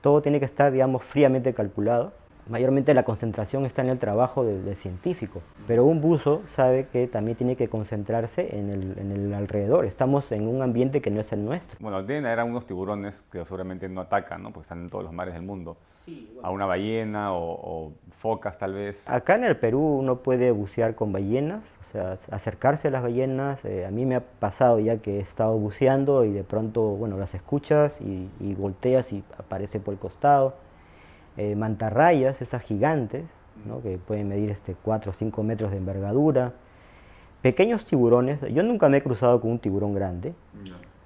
todo 0.00 0.22
tiene 0.22 0.38
que 0.38 0.46
estar, 0.46 0.72
digamos, 0.72 1.04
fríamente 1.04 1.52
calculado. 1.52 2.12
Mayormente 2.48 2.94
la 2.94 3.04
concentración 3.04 3.66
está 3.66 3.82
en 3.82 3.88
el 3.88 3.98
trabajo 3.98 4.44
del 4.44 4.76
científico, 4.76 5.42
pero 5.66 5.84
un 5.84 6.00
buzo 6.00 6.42
sabe 6.54 6.86
que 6.92 7.08
también 7.08 7.36
tiene 7.36 7.56
que 7.56 7.68
concentrarse 7.68 8.56
en 8.56 8.70
el, 8.70 8.98
en 8.98 9.12
el, 9.12 9.34
alrededor. 9.34 9.84
Estamos 9.84 10.30
en 10.32 10.46
un 10.46 10.62
ambiente 10.62 11.00
que 11.00 11.10
no 11.10 11.20
es 11.20 11.32
el 11.32 11.44
nuestro. 11.44 11.76
Bueno, 11.80 12.04
tienen 12.04 12.26
eran 12.26 12.50
unos 12.50 12.66
tiburones 12.66 13.24
que 13.30 13.44
seguramente 13.44 13.88
no 13.88 14.00
atacan, 14.00 14.42
¿no? 14.42 14.52
porque 14.52 14.64
están 14.64 14.82
en 14.82 14.90
todos 14.90 15.04
los 15.04 15.12
mares 15.12 15.34
del 15.34 15.42
mundo 15.42 15.76
a 16.42 16.50
una 16.50 16.66
ballena 16.66 17.34
o, 17.34 17.92
focas 18.10 18.58
tal 18.58 18.74
vez? 18.74 19.08
Acá 19.08 19.34
en 19.34 19.44
el 19.44 19.56
Perú 19.56 19.80
uno 19.80 20.16
puede 20.16 20.50
bucear 20.50 20.94
con 20.94 21.12
ballenas, 21.12 21.64
o 21.80 21.92
sea, 21.92 22.18
acercarse 22.30 22.88
a 22.88 22.90
las 22.90 23.02
ballenas. 23.02 23.64
Eh, 23.64 23.84
a 23.86 23.90
mí 23.90 24.06
me 24.06 24.16
ha 24.16 24.20
pasado 24.20 24.78
ya 24.78 24.98
que 24.98 25.18
he 25.18 25.20
estado 25.20 25.58
buceando 25.58 26.24
y 26.24 26.32
de 26.32 26.44
pronto, 26.44 26.82
bueno, 26.82 27.16
las 27.18 27.34
escuchas 27.34 28.00
y, 28.00 28.54
volteas 28.54 29.12
y 29.12 29.22
aparece 29.38 29.80
por 29.80 29.94
el 29.94 30.00
costado. 30.00 30.54
Eh, 31.36 31.54
mantarrayas, 31.54 32.40
esas 32.40 32.62
gigantes, 32.62 33.24
¿no? 33.66 33.82
que 33.82 33.98
pueden 33.98 34.28
medir 34.28 34.50
este 34.50 34.74
4 34.82 35.10
o 35.10 35.14
5 35.14 35.42
metros 35.42 35.70
de 35.70 35.76
envergadura. 35.76 36.52
Pequeños 37.42 37.84
tiburones, 37.84 38.40
yo 38.52 38.62
nunca 38.62 38.88
me 38.88 38.98
he 38.98 39.02
cruzado 39.02 39.40
con 39.40 39.50
un 39.50 39.58
tiburón 39.58 39.94
grande, 39.94 40.34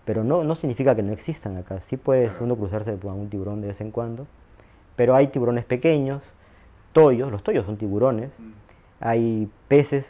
pero 0.05 0.25
no, 0.25 0.45
no 0.45 0.55
significa 0.55 0.95
que 0.95 1.03
no 1.03 1.13
existan 1.13 1.57
acá. 1.57 1.81
Sí 1.81 1.97
puede 1.97 2.31
uno 2.41 2.57
cruzarse 2.57 2.97
con 2.97 3.19
un 3.19 3.29
tiburón 3.29 3.61
de 3.61 3.69
vez 3.69 3.81
en 3.81 3.91
cuando 3.91 4.27
pero 5.01 5.17
hay 5.17 5.29
tiburones 5.29 5.65
pequeños, 5.65 6.23
toyos, 6.93 7.33
los 7.33 7.43
toyos 7.43 7.65
son 7.65 7.79
tiburones, 7.79 8.29
hay 9.01 9.49
peces 9.67 10.07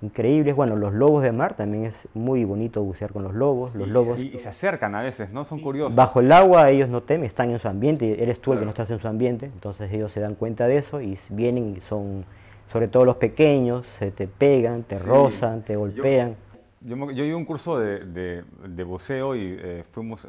increíbles, 0.00 0.54
bueno, 0.54 0.76
los 0.76 0.92
lobos 0.92 1.22
de 1.22 1.32
mar 1.32 1.54
también 1.54 1.84
es 1.84 2.08
muy 2.14 2.44
bonito 2.44 2.82
bucear 2.82 3.12
con 3.12 3.24
los 3.24 3.34
lobos, 3.34 3.74
los 3.74 3.88
y, 3.88 3.90
lobos... 3.90 4.18
Y, 4.20 4.38
se 4.38 4.48
acercan 4.48 4.94
a 4.94 5.02
veces, 5.02 5.30
¿no? 5.30 5.44
Son 5.44 5.60
curiosos. 5.60 5.94
Bajo 5.94 6.20
el 6.20 6.30
agua 6.30 6.70
ellos 6.70 6.88
no 6.88 7.02
temen, 7.02 7.26
están 7.26 7.50
en 7.50 7.58
su 7.58 7.68
ambiente, 7.68 8.22
eres 8.22 8.40
tú 8.40 8.52
el 8.52 8.60
que 8.60 8.64
no 8.64 8.70
estás 8.70 8.90
en 8.90 9.00
su 9.00 9.08
ambiente, 9.08 9.46
entonces 9.46 9.92
ellos 9.92 10.12
se 10.12 10.20
dan 10.20 10.34
cuenta 10.34 10.66
de 10.66 10.78
eso 10.78 11.00
y 11.00 11.18
vienen 11.30 11.76
y 11.76 11.80
son, 11.80 12.24
sobre 12.70 12.88
todo 12.88 13.04
los 13.04 13.16
pequeños, 13.16 13.86
se 13.98 14.10
te 14.10 14.28
pegan, 14.28 14.84
te 14.84 14.98
rozan, 14.98 15.62
te 15.62 15.76
golpean. 15.76 16.36
Yo, 16.80 17.10
yo, 17.10 17.24
yo 17.24 17.36
un 17.36 17.44
curso 17.44 17.78
de, 17.78 18.04
de, 18.04 18.84
buceo 18.84 19.34
y 19.34 19.56
eh, 19.58 19.82
fuimos, 19.90 20.28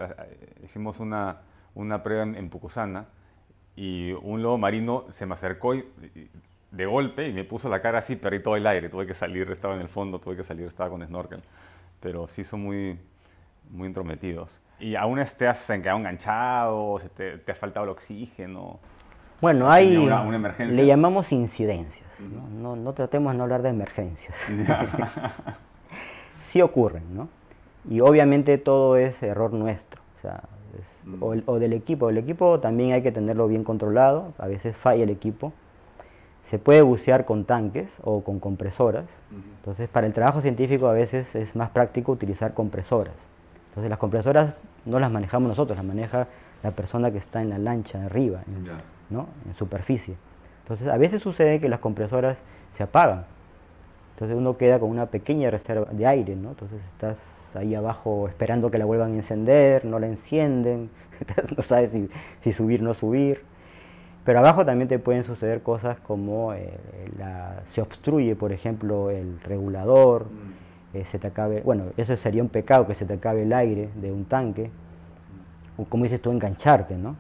hicimos 0.63 0.99
una, 0.99 1.41
una 1.75 2.01
prueba 2.01 2.23
en, 2.23 2.35
en 2.35 2.49
Pucusana 2.49 3.05
y 3.75 4.11
un 4.11 4.41
lobo 4.41 4.57
marino 4.57 5.05
se 5.09 5.27
me 5.27 5.35
acercó 5.35 5.75
y, 5.75 5.85
de 6.71 6.85
golpe 6.85 7.27
y 7.27 7.33
me 7.33 7.43
puso 7.43 7.69
la 7.69 7.81
cara 7.81 7.99
así, 7.99 8.15
perdí 8.15 8.39
todo 8.39 8.55
el 8.55 8.65
aire, 8.67 8.89
tuve 8.89 9.07
que 9.07 9.13
salir, 9.13 9.49
estaba 9.51 9.75
en 9.75 9.81
el 9.81 9.89
fondo, 9.89 10.19
tuve 10.19 10.35
que 10.35 10.43
salir, 10.43 10.67
estaba 10.67 10.89
con 10.89 11.05
snorkel, 11.05 11.41
pero 11.99 12.27
sí 12.27 12.43
son 12.43 12.61
muy, 12.61 12.99
muy 13.69 13.87
entrometidos. 13.87 14.59
Y 14.79 14.95
aún 14.95 15.19
te 15.37 15.47
has 15.47 15.67
quedado 15.67 15.97
enganchado, 15.97 16.99
te, 17.15 17.37
te 17.37 17.51
ha 17.51 17.55
faltado 17.55 17.85
el 17.85 17.89
oxígeno. 17.89 18.79
Bueno, 19.41 19.71
hay, 19.71 19.97
una, 19.97 20.23
emergencia. 20.35 20.75
le 20.75 20.85
llamamos 20.85 21.31
incidencias, 21.31 22.07
¿no? 22.19 22.75
No, 22.75 22.93
tratemos 22.93 23.31
de 23.31 23.37
no 23.37 23.43
hablar 23.43 23.61
de 23.61 23.69
emergencias. 23.69 24.35
sí 26.39 26.61
ocurren, 26.61 27.03
¿no? 27.15 27.29
Y 27.89 28.01
obviamente 28.01 28.57
todo 28.57 28.97
es 28.97 29.23
error 29.23 29.53
nuestro, 29.53 30.01
o 30.17 30.21
sea, 30.21 30.41
Mm. 31.05 31.41
o, 31.45 31.59
del 31.59 31.73
equipo. 31.73 32.09
El 32.09 32.17
equipo 32.17 32.59
también 32.59 32.93
hay 32.93 33.01
que 33.01 33.11
tenerlo 33.11 33.47
bien 33.47 33.63
controlado, 33.63 34.33
a 34.37 34.47
veces 34.47 34.75
falla 34.75 35.03
el 35.03 35.09
equipo. 35.09 35.53
Se 36.43 36.57
puede 36.59 36.81
bucear 36.81 37.25
con 37.25 37.45
tanques 37.45 37.89
o 38.03 38.23
con 38.23 38.39
compresoras. 38.39 39.05
Entonces, 39.31 39.87
para 39.89 40.07
el 40.07 40.13
trabajo 40.13 40.41
científico 40.41 40.87
a 40.87 40.93
veces 40.93 41.35
es 41.35 41.55
más 41.55 41.69
práctico 41.69 42.11
utilizar 42.11 42.53
compresoras. 42.53 43.13
Entonces, 43.69 43.89
las 43.89 43.99
compresoras 43.99 44.55
no 44.85 44.99
las 44.99 45.11
manejamos 45.11 45.49
nosotros, 45.49 45.77
las 45.77 45.85
maneja 45.85 46.27
la 46.63 46.71
persona 46.71 47.11
que 47.11 47.17
está 47.19 47.41
en 47.41 47.49
la 47.49 47.57
lancha 47.57 48.05
arriba, 48.05 48.41
en, 48.47 48.63
¿no? 49.15 49.27
en 49.47 49.53
superficie. 49.55 50.15
Entonces, 50.63 50.87
a 50.87 50.97
veces 50.97 51.21
sucede 51.21 51.59
que 51.59 51.69
las 51.69 51.79
compresoras 51.79 52.37
se 52.73 52.83
apagan. 52.83 53.25
Entonces 54.19 54.37
uno 54.37 54.57
queda 54.57 54.79
con 54.79 54.89
una 54.89 55.05
pequeña 55.05 55.49
reserva 55.49 55.87
de 55.93 56.05
aire, 56.05 56.35
¿no? 56.35 56.49
Entonces 56.49 56.81
estás 56.91 57.55
ahí 57.55 57.73
abajo 57.73 58.27
esperando 58.27 58.69
que 58.69 58.77
la 58.77 58.83
vuelvan 58.83 59.13
a 59.13 59.15
encender, 59.15 59.85
no 59.85 59.97
la 59.97 60.07
encienden, 60.07 60.89
no 61.55 61.63
sabes 61.63 61.97
si, 62.41 62.51
subir 62.51 62.81
o 62.81 62.83
no 62.83 62.93
subir. 62.93 63.43
Pero 64.29 64.41
abajo 64.41 64.63
también 64.63 64.87
te 64.87 64.99
pueden 64.99 65.23
suceder 65.23 65.63
cosas 65.63 65.99
como 66.01 66.53
eh, 66.53 66.69
se 67.65 67.81
obstruye, 67.81 68.35
por 68.35 68.51
ejemplo, 68.51 69.09
el 69.09 69.41
regulador, 69.41 70.25
mm. 70.25 70.97
eh, 70.97 71.03
se 71.03 71.17
te 71.17 71.25
acabe, 71.25 71.61
bueno, 71.61 71.85
eso 71.97 72.15
sería 72.15 72.43
un 72.43 72.49
pecado, 72.49 72.85
que 72.85 72.93
se 72.93 73.07
te 73.07 73.13
acabe 73.13 73.41
el 73.41 73.51
aire 73.51 73.89
de 73.95 74.11
un 74.11 74.25
tanque, 74.25 74.69
o 75.77 75.85
como 75.85 76.03
dices 76.03 76.21
tú, 76.21 76.29
engancharte, 76.29 76.95
¿no? 76.95 77.15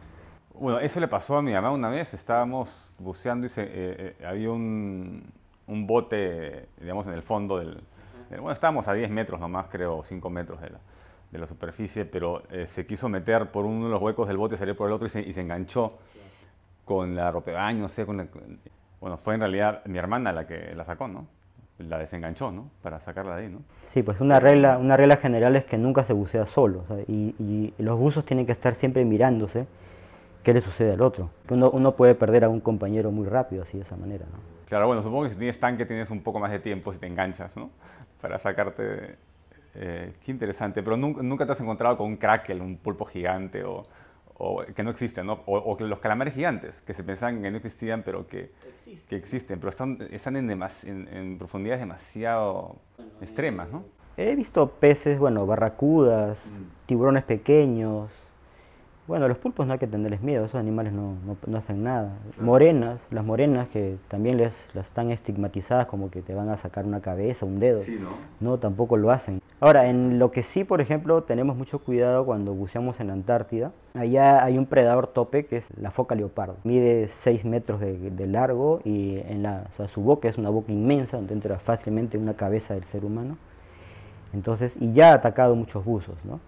Bueno, 0.53 0.79
eso 0.79 0.99
le 0.99 1.07
pasó 1.07 1.35
a 1.35 1.41
mi 1.41 1.51
mamá 1.51 1.71
una 1.71 1.89
vez, 1.89 2.13
estábamos 2.13 2.93
buceando 2.99 3.47
y 3.47 3.49
se, 3.49 3.67
eh, 3.67 4.15
había 4.23 4.51
un, 4.51 5.23
un 5.65 5.87
bote, 5.87 6.67
digamos, 6.79 7.07
en 7.07 7.13
el 7.13 7.23
fondo 7.23 7.57
del... 7.57 7.81
Bueno, 8.29 8.51
estábamos 8.51 8.87
a 8.87 8.93
10 8.93 9.09
metros 9.09 9.39
nomás, 9.39 9.65
creo, 9.71 10.03
5 10.03 10.29
metros 10.29 10.61
de 10.61 10.69
la, 10.69 10.79
de 11.31 11.39
la 11.39 11.47
superficie, 11.47 12.05
pero 12.05 12.43
eh, 12.51 12.67
se 12.67 12.85
quiso 12.85 13.09
meter 13.09 13.49
por 13.49 13.65
uno 13.65 13.85
de 13.85 13.91
los 13.93 13.99
huecos 13.99 14.27
del 14.27 14.37
bote, 14.37 14.57
salió 14.57 14.77
por 14.77 14.85
el 14.85 14.93
otro 14.93 15.07
y 15.07 15.09
se, 15.09 15.21
y 15.21 15.33
se 15.33 15.41
enganchó 15.41 15.97
con 16.89 17.15
la 17.15 17.29
ropa 17.29 17.51
de 17.51 17.57
baño, 17.57 17.81
no 17.81 17.87
sé, 17.87 18.03
con 18.03 18.27
bueno, 18.99 19.19
fue 19.19 19.35
en 19.35 19.41
realidad 19.41 19.85
mi 19.85 19.99
hermana 19.99 20.33
la 20.33 20.47
que 20.47 20.73
la 20.73 20.83
sacó, 20.83 21.07
¿no? 21.07 21.27
La 21.77 21.99
desenganchó, 21.99 22.51
¿no? 22.51 22.71
Para 22.81 22.99
sacarla 22.99 23.35
de 23.35 23.43
ahí, 23.43 23.49
¿no? 23.51 23.59
Sí, 23.83 24.01
pues 24.01 24.19
una 24.19 24.39
regla, 24.39 24.79
una 24.79 24.97
regla 24.97 25.17
general 25.17 25.55
es 25.55 25.65
que 25.65 25.77
nunca 25.77 26.03
se 26.03 26.13
bucea 26.13 26.47
solo, 26.47 26.85
y, 27.07 27.35
y, 27.37 27.75
los 27.77 27.95
buzos 27.99 28.25
tienen 28.25 28.47
que 28.47 28.53
estar 28.53 28.73
siempre 28.73 29.05
mirándose 29.05 29.67
qué 30.41 30.51
le 30.51 30.61
sucede 30.61 30.93
al 30.93 31.01
otro. 31.01 31.29
Uno, 31.51 31.69
uno 31.69 31.95
puede 31.95 32.15
perder 32.15 32.45
a 32.45 32.49
un 32.49 32.59
compañero 32.59 33.11
muy 33.11 33.27
rápido 33.27 33.61
así 33.61 33.77
de 33.77 33.83
esa 33.83 33.95
manera, 33.95 34.25
¿no? 34.25 34.39
Claro, 34.65 34.87
bueno, 34.87 35.03
supongo 35.03 35.25
que 35.25 35.29
si 35.29 35.35
tienes 35.35 35.59
tanque 35.59 35.85
tienes 35.85 36.09
un 36.09 36.23
poco 36.23 36.39
más 36.39 36.49
de 36.49 36.57
tiempo 36.57 36.91
si 36.91 36.97
te 36.97 37.05
enganchas, 37.05 37.55
¿no? 37.55 37.69
Para 38.19 38.39
sacarte... 38.39 39.15
Eh, 39.75 40.11
qué 40.25 40.31
interesante, 40.31 40.81
pero 40.81 40.97
nunca, 40.97 41.21
nunca, 41.21 41.45
te 41.45 41.51
has 41.51 41.61
encontrado 41.61 41.95
con 41.95 42.07
un 42.07 42.17
crackle, 42.17 42.59
un 42.59 42.77
pulpo 42.77 43.05
gigante 43.05 43.63
o, 43.63 43.85
o 44.39 44.63
que 44.73 44.83
no 44.83 44.89
existen, 44.89 45.27
¿no? 45.27 45.41
O, 45.45 45.57
o, 45.57 45.79
los 45.83 45.99
calamares 45.99 46.33
gigantes, 46.33 46.81
que 46.81 46.93
se 46.93 47.03
pensaban 47.03 47.41
que 47.41 47.51
no 47.51 47.57
existían, 47.57 48.03
pero 48.03 48.25
que, 48.25 48.51
que 49.07 49.17
existen, 49.17 49.59
pero 49.59 49.69
están, 49.69 49.97
están 50.11 50.37
en, 50.37 50.49
en, 50.49 51.37
profundidades 51.37 51.81
demasiado 51.81 52.77
extremas, 53.21 53.69
¿no? 53.69 53.83
He 54.15 54.35
visto 54.35 54.69
peces, 54.69 55.19
bueno, 55.19 55.45
barracudas, 55.45 56.37
mm. 56.37 56.87
tiburones 56.87 57.23
pequeños, 57.23 58.09
bueno, 59.09 59.27
los 59.27 59.39
pulpos 59.39 59.65
no 59.65 59.73
hay 59.73 59.79
que 59.79 59.87
tenerles 59.87 60.21
miedo, 60.21 60.45
esos 60.45 60.59
animales 60.59 60.93
no, 60.93 61.15
no, 61.47 61.57
hacen 61.57 61.83
nada. 61.83 62.13
Morenas, 62.39 63.01
las 63.09 63.25
morenas 63.25 63.67
que 63.67 63.97
también 64.07 64.37
les, 64.37 64.53
las 64.75 64.85
están 64.85 65.09
estigmatizadas 65.09 65.87
como 65.87 66.11
que 66.11 66.21
te 66.21 66.35
van 66.35 66.47
a 66.49 66.57
sacar 66.57 66.85
una 66.85 67.01
cabeza, 67.01 67.43
un 67.43 67.59
dedo. 67.59 67.79
Sí, 67.79 67.97
¿no? 67.99 68.11
No, 68.39 68.59
tampoco 68.59 68.97
lo 68.97 69.09
hacen. 69.09 69.41
Ahora, 69.59 69.89
en 69.89 70.19
lo 70.19 70.29
que 70.29 70.43
sí, 70.43 70.63
por 70.63 70.79
ejemplo, 70.79 71.23
tenemos 71.23 71.57
mucho 71.57 71.79
cuidado 71.79 72.23
cuando 72.23 72.53
buceamos 72.53 72.99
en 72.99 73.07
la 73.07 73.13
Antártida, 73.13 73.71
allá 73.95 74.43
hay 74.43 74.59
un 74.59 74.67
predador 74.67 75.07
tope 75.07 75.47
que 75.47 75.57
es 75.57 75.75
la 75.75 75.89
foca 75.89 76.13
leopardo. 76.13 76.57
Mide 76.63 77.07
6 77.07 77.45
metros 77.45 77.79
de, 77.79 78.27
largo 78.27 78.79
y 78.85 79.17
en 79.27 79.41
la, 79.41 79.63
su 79.91 80.01
boca 80.01 80.29
es 80.29 80.37
una 80.37 80.51
boca 80.51 80.71
inmensa 80.71 81.17
donde 81.17 81.33
entra 81.33 81.57
fácilmente 81.57 82.19
una 82.19 82.35
cabeza 82.35 82.75
del 82.75 82.83
ser 82.83 83.03
humano. 83.03 83.39
Entonces, 84.33 84.77
y 84.79 84.93
ya 84.93 85.13
ha 85.13 85.15
atacado 85.15 85.55
muchos 85.55 85.83
buzos, 85.83 86.15
¿no? 86.23 86.39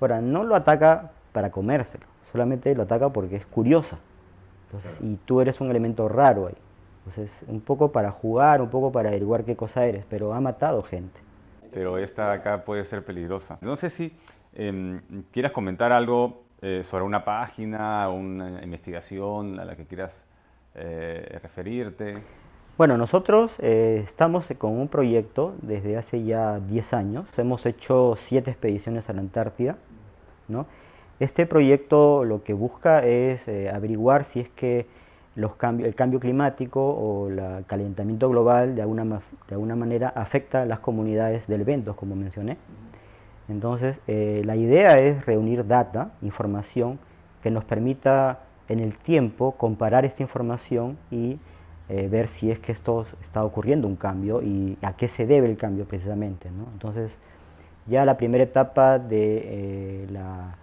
Ahora, 0.00 0.20
no 0.20 0.44
lo 0.44 0.54
ataca 0.54 1.10
para 1.34 1.50
comérselo, 1.50 2.06
solamente 2.32 2.74
lo 2.74 2.84
ataca 2.84 3.10
porque 3.10 3.36
es 3.36 3.44
curiosa. 3.44 3.98
Y 5.00 5.16
tú 5.24 5.40
eres 5.40 5.60
un 5.60 5.70
elemento 5.70 6.08
raro 6.08 6.46
ahí. 6.46 6.56
Entonces, 6.98 7.44
un 7.48 7.60
poco 7.60 7.92
para 7.92 8.10
jugar, 8.10 8.62
un 8.62 8.70
poco 8.70 8.90
para 8.90 9.10
averiguar 9.10 9.44
qué 9.44 9.56
cosa 9.56 9.84
eres, 9.84 10.04
pero 10.08 10.32
ha 10.32 10.40
matado 10.40 10.82
gente. 10.82 11.20
Pero 11.72 11.98
esta 11.98 12.32
acá 12.32 12.64
puede 12.64 12.84
ser 12.84 13.04
peligrosa. 13.04 13.58
No 13.60 13.76
sé 13.76 13.90
si 13.90 14.16
em, 14.54 15.00
quieras 15.32 15.52
comentar 15.52 15.92
algo 15.92 16.44
eh, 16.62 16.82
sobre 16.82 17.04
una 17.04 17.24
página, 17.24 18.08
una 18.08 18.62
investigación 18.62 19.60
a 19.60 19.64
la 19.64 19.76
que 19.76 19.84
quieras 19.84 20.24
eh, 20.74 21.38
referirte. 21.42 22.22
Bueno, 22.78 22.96
nosotros 22.96 23.52
eh, 23.58 24.00
estamos 24.02 24.52
con 24.58 24.72
un 24.72 24.88
proyecto 24.88 25.54
desde 25.62 25.96
hace 25.96 26.24
ya 26.24 26.58
10 26.58 26.92
años. 26.94 27.26
Hemos 27.36 27.66
hecho 27.66 28.16
7 28.16 28.50
expediciones 28.50 29.08
a 29.08 29.12
la 29.12 29.20
Antártida, 29.20 29.76
¿no? 30.48 30.66
Este 31.20 31.46
proyecto 31.46 32.24
lo 32.24 32.42
que 32.42 32.54
busca 32.54 33.04
es 33.04 33.46
eh, 33.46 33.70
averiguar 33.70 34.24
si 34.24 34.40
es 34.40 34.48
que 34.48 34.86
los 35.36 35.54
cambios, 35.54 35.88
el 35.88 35.94
cambio 35.94 36.18
climático 36.18 36.80
o 36.80 37.28
el 37.28 37.64
calentamiento 37.66 38.28
global 38.28 38.74
de 38.74 38.82
alguna, 38.82 39.04
de 39.04 39.54
alguna 39.54 39.76
manera 39.76 40.08
afecta 40.08 40.62
a 40.62 40.66
las 40.66 40.80
comunidades 40.80 41.46
del 41.46 41.60
evento, 41.60 41.94
como 41.94 42.16
mencioné. 42.16 42.56
Entonces, 43.48 44.00
eh, 44.06 44.42
la 44.44 44.56
idea 44.56 44.98
es 44.98 45.24
reunir 45.26 45.66
data, 45.66 46.12
información, 46.22 46.98
que 47.42 47.50
nos 47.50 47.64
permita 47.64 48.40
en 48.68 48.80
el 48.80 48.96
tiempo 48.96 49.52
comparar 49.52 50.04
esta 50.04 50.22
información 50.22 50.96
y 51.10 51.38
eh, 51.88 52.08
ver 52.08 52.26
si 52.26 52.50
es 52.50 52.58
que 52.58 52.72
esto 52.72 53.06
está 53.20 53.44
ocurriendo 53.44 53.86
un 53.86 53.96
cambio 53.96 54.40
y 54.42 54.78
a 54.82 54.96
qué 54.96 55.08
se 55.08 55.26
debe 55.26 55.48
el 55.48 55.56
cambio 55.56 55.84
precisamente. 55.84 56.48
Entonces, 56.48 57.12
ya 57.86 58.04
la 58.04 58.16
primera 58.16 58.42
etapa 58.42 58.98
de 58.98 60.06
la 60.10 60.56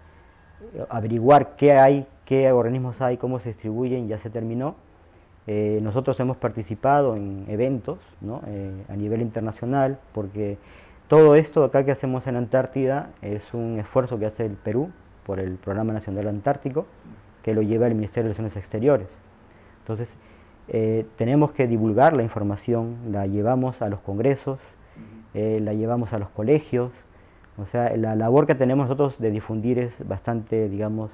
averiguar 0.88 1.56
qué 1.56 1.72
hay, 1.72 2.06
qué 2.24 2.50
organismos 2.52 3.00
hay, 3.00 3.16
cómo 3.16 3.38
se 3.38 3.50
distribuyen, 3.50 4.08
ya 4.08 4.18
se 4.18 4.30
terminó. 4.30 4.76
Eh, 5.46 5.80
nosotros 5.82 6.18
hemos 6.20 6.36
participado 6.36 7.16
en 7.16 7.44
eventos 7.48 7.98
eh, 8.46 8.84
a 8.88 8.94
nivel 8.94 9.22
internacional 9.22 9.98
porque 10.12 10.56
todo 11.08 11.34
esto 11.34 11.64
acá 11.64 11.84
que 11.84 11.90
hacemos 11.90 12.28
en 12.28 12.36
Antártida 12.36 13.10
es 13.22 13.52
un 13.52 13.78
esfuerzo 13.80 14.20
que 14.20 14.26
hace 14.26 14.46
el 14.46 14.52
Perú 14.52 14.90
por 15.26 15.40
el 15.40 15.56
Programa 15.56 15.92
Nacional 15.92 16.28
Antártico 16.28 16.86
que 17.42 17.54
lo 17.54 17.62
lleva 17.62 17.88
el 17.88 17.96
Ministerio 17.96 18.28
de 18.28 18.34
Relaciones 18.34 18.56
Exteriores. 18.56 19.08
Entonces, 19.80 20.14
eh, 20.68 21.06
tenemos 21.16 21.50
que 21.50 21.66
divulgar 21.66 22.12
la 22.12 22.22
información, 22.22 22.96
la 23.10 23.26
llevamos 23.26 23.82
a 23.82 23.88
los 23.88 24.00
congresos, 24.00 24.60
la 25.34 25.72
llevamos 25.72 26.12
a 26.12 26.18
los 26.18 26.28
colegios, 26.28 26.92
o 27.58 27.66
sea, 27.66 27.96
la 27.96 28.16
labor 28.16 28.46
que 28.46 28.54
tenemos 28.54 28.86
nosotros 28.86 29.18
de 29.18 29.30
difundir 29.30 29.78
es 29.78 30.06
bastante, 30.06 30.68
digamos, 30.68 31.10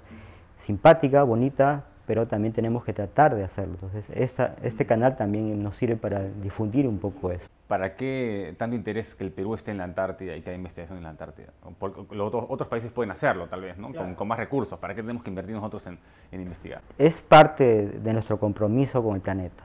simpática, 0.57 1.22
bonita, 1.22 1.85
pero 2.07 2.27
también 2.27 2.55
tenemos 2.55 2.85
que 2.85 2.92
tratar 2.92 3.35
de 3.35 3.44
hacerlo. 3.44 3.74
Entonces, 3.74 4.07
esta, 4.14 4.57
este 4.62 4.87
canal 4.87 5.16
también 5.16 5.62
nos 5.62 5.77
sirve 5.77 5.96
para 5.96 6.22
difundir 6.22 6.87
un 6.87 6.98
poco 6.98 7.31
eso. 7.33 7.46
¿Para 7.66 7.96
qué 7.96 8.55
tanto 8.57 8.74
interés 8.74 9.14
que 9.14 9.24
el 9.24 9.31
Perú 9.31 9.53
esté 9.53 9.72
en 9.72 9.77
la 9.77 9.85
Antártida 9.85 10.35
y 10.35 10.40
que 10.40 10.48
haya 10.48 10.57
investigación 10.57 10.96
en 10.96 11.05
la 11.05 11.11
Antártida? 11.11 11.48
Porque 11.79 12.03
los 12.14 12.29
otros, 12.29 12.46
otros 12.48 12.66
países 12.66 12.90
pueden 12.90 13.11
hacerlo, 13.11 13.46
tal 13.48 13.61
vez, 13.61 13.77
¿no? 13.77 13.92
Con, 13.92 14.27
más 14.27 14.38
recursos. 14.38 14.79
¿Para 14.79 14.94
qué 14.94 15.03
tenemos 15.03 15.22
que 15.22 15.29
invertir 15.29 15.55
nosotros 15.55 15.87
en, 15.87 15.98
en 16.33 16.40
investigar? 16.40 16.81
Es 16.96 17.20
parte 17.20 17.88
de 17.88 18.12
nuestro 18.14 18.38
compromiso 18.38 19.03
con 19.03 19.16
el 19.16 19.20
planeta. 19.20 19.64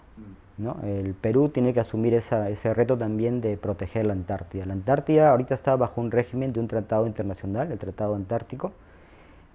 El 0.83 1.15
Perú 1.15 1.49
tiene 1.49 1.73
que 1.73 1.79
asumir 1.79 2.13
ese 2.13 2.73
reto 2.73 2.95
también 2.95 3.41
de 3.41 3.57
proteger 3.57 4.05
la 4.05 4.13
Antártida. 4.13 4.65
La 4.67 4.73
Antártida 4.73 5.29
ahorita 5.29 5.55
está 5.55 5.75
bajo 5.75 5.99
un 5.99 6.11
régimen 6.11 6.53
de 6.53 6.59
un 6.59 6.67
tratado 6.67 7.07
internacional, 7.07 7.71
el 7.71 7.79
Tratado 7.79 8.13
Antártico, 8.13 8.71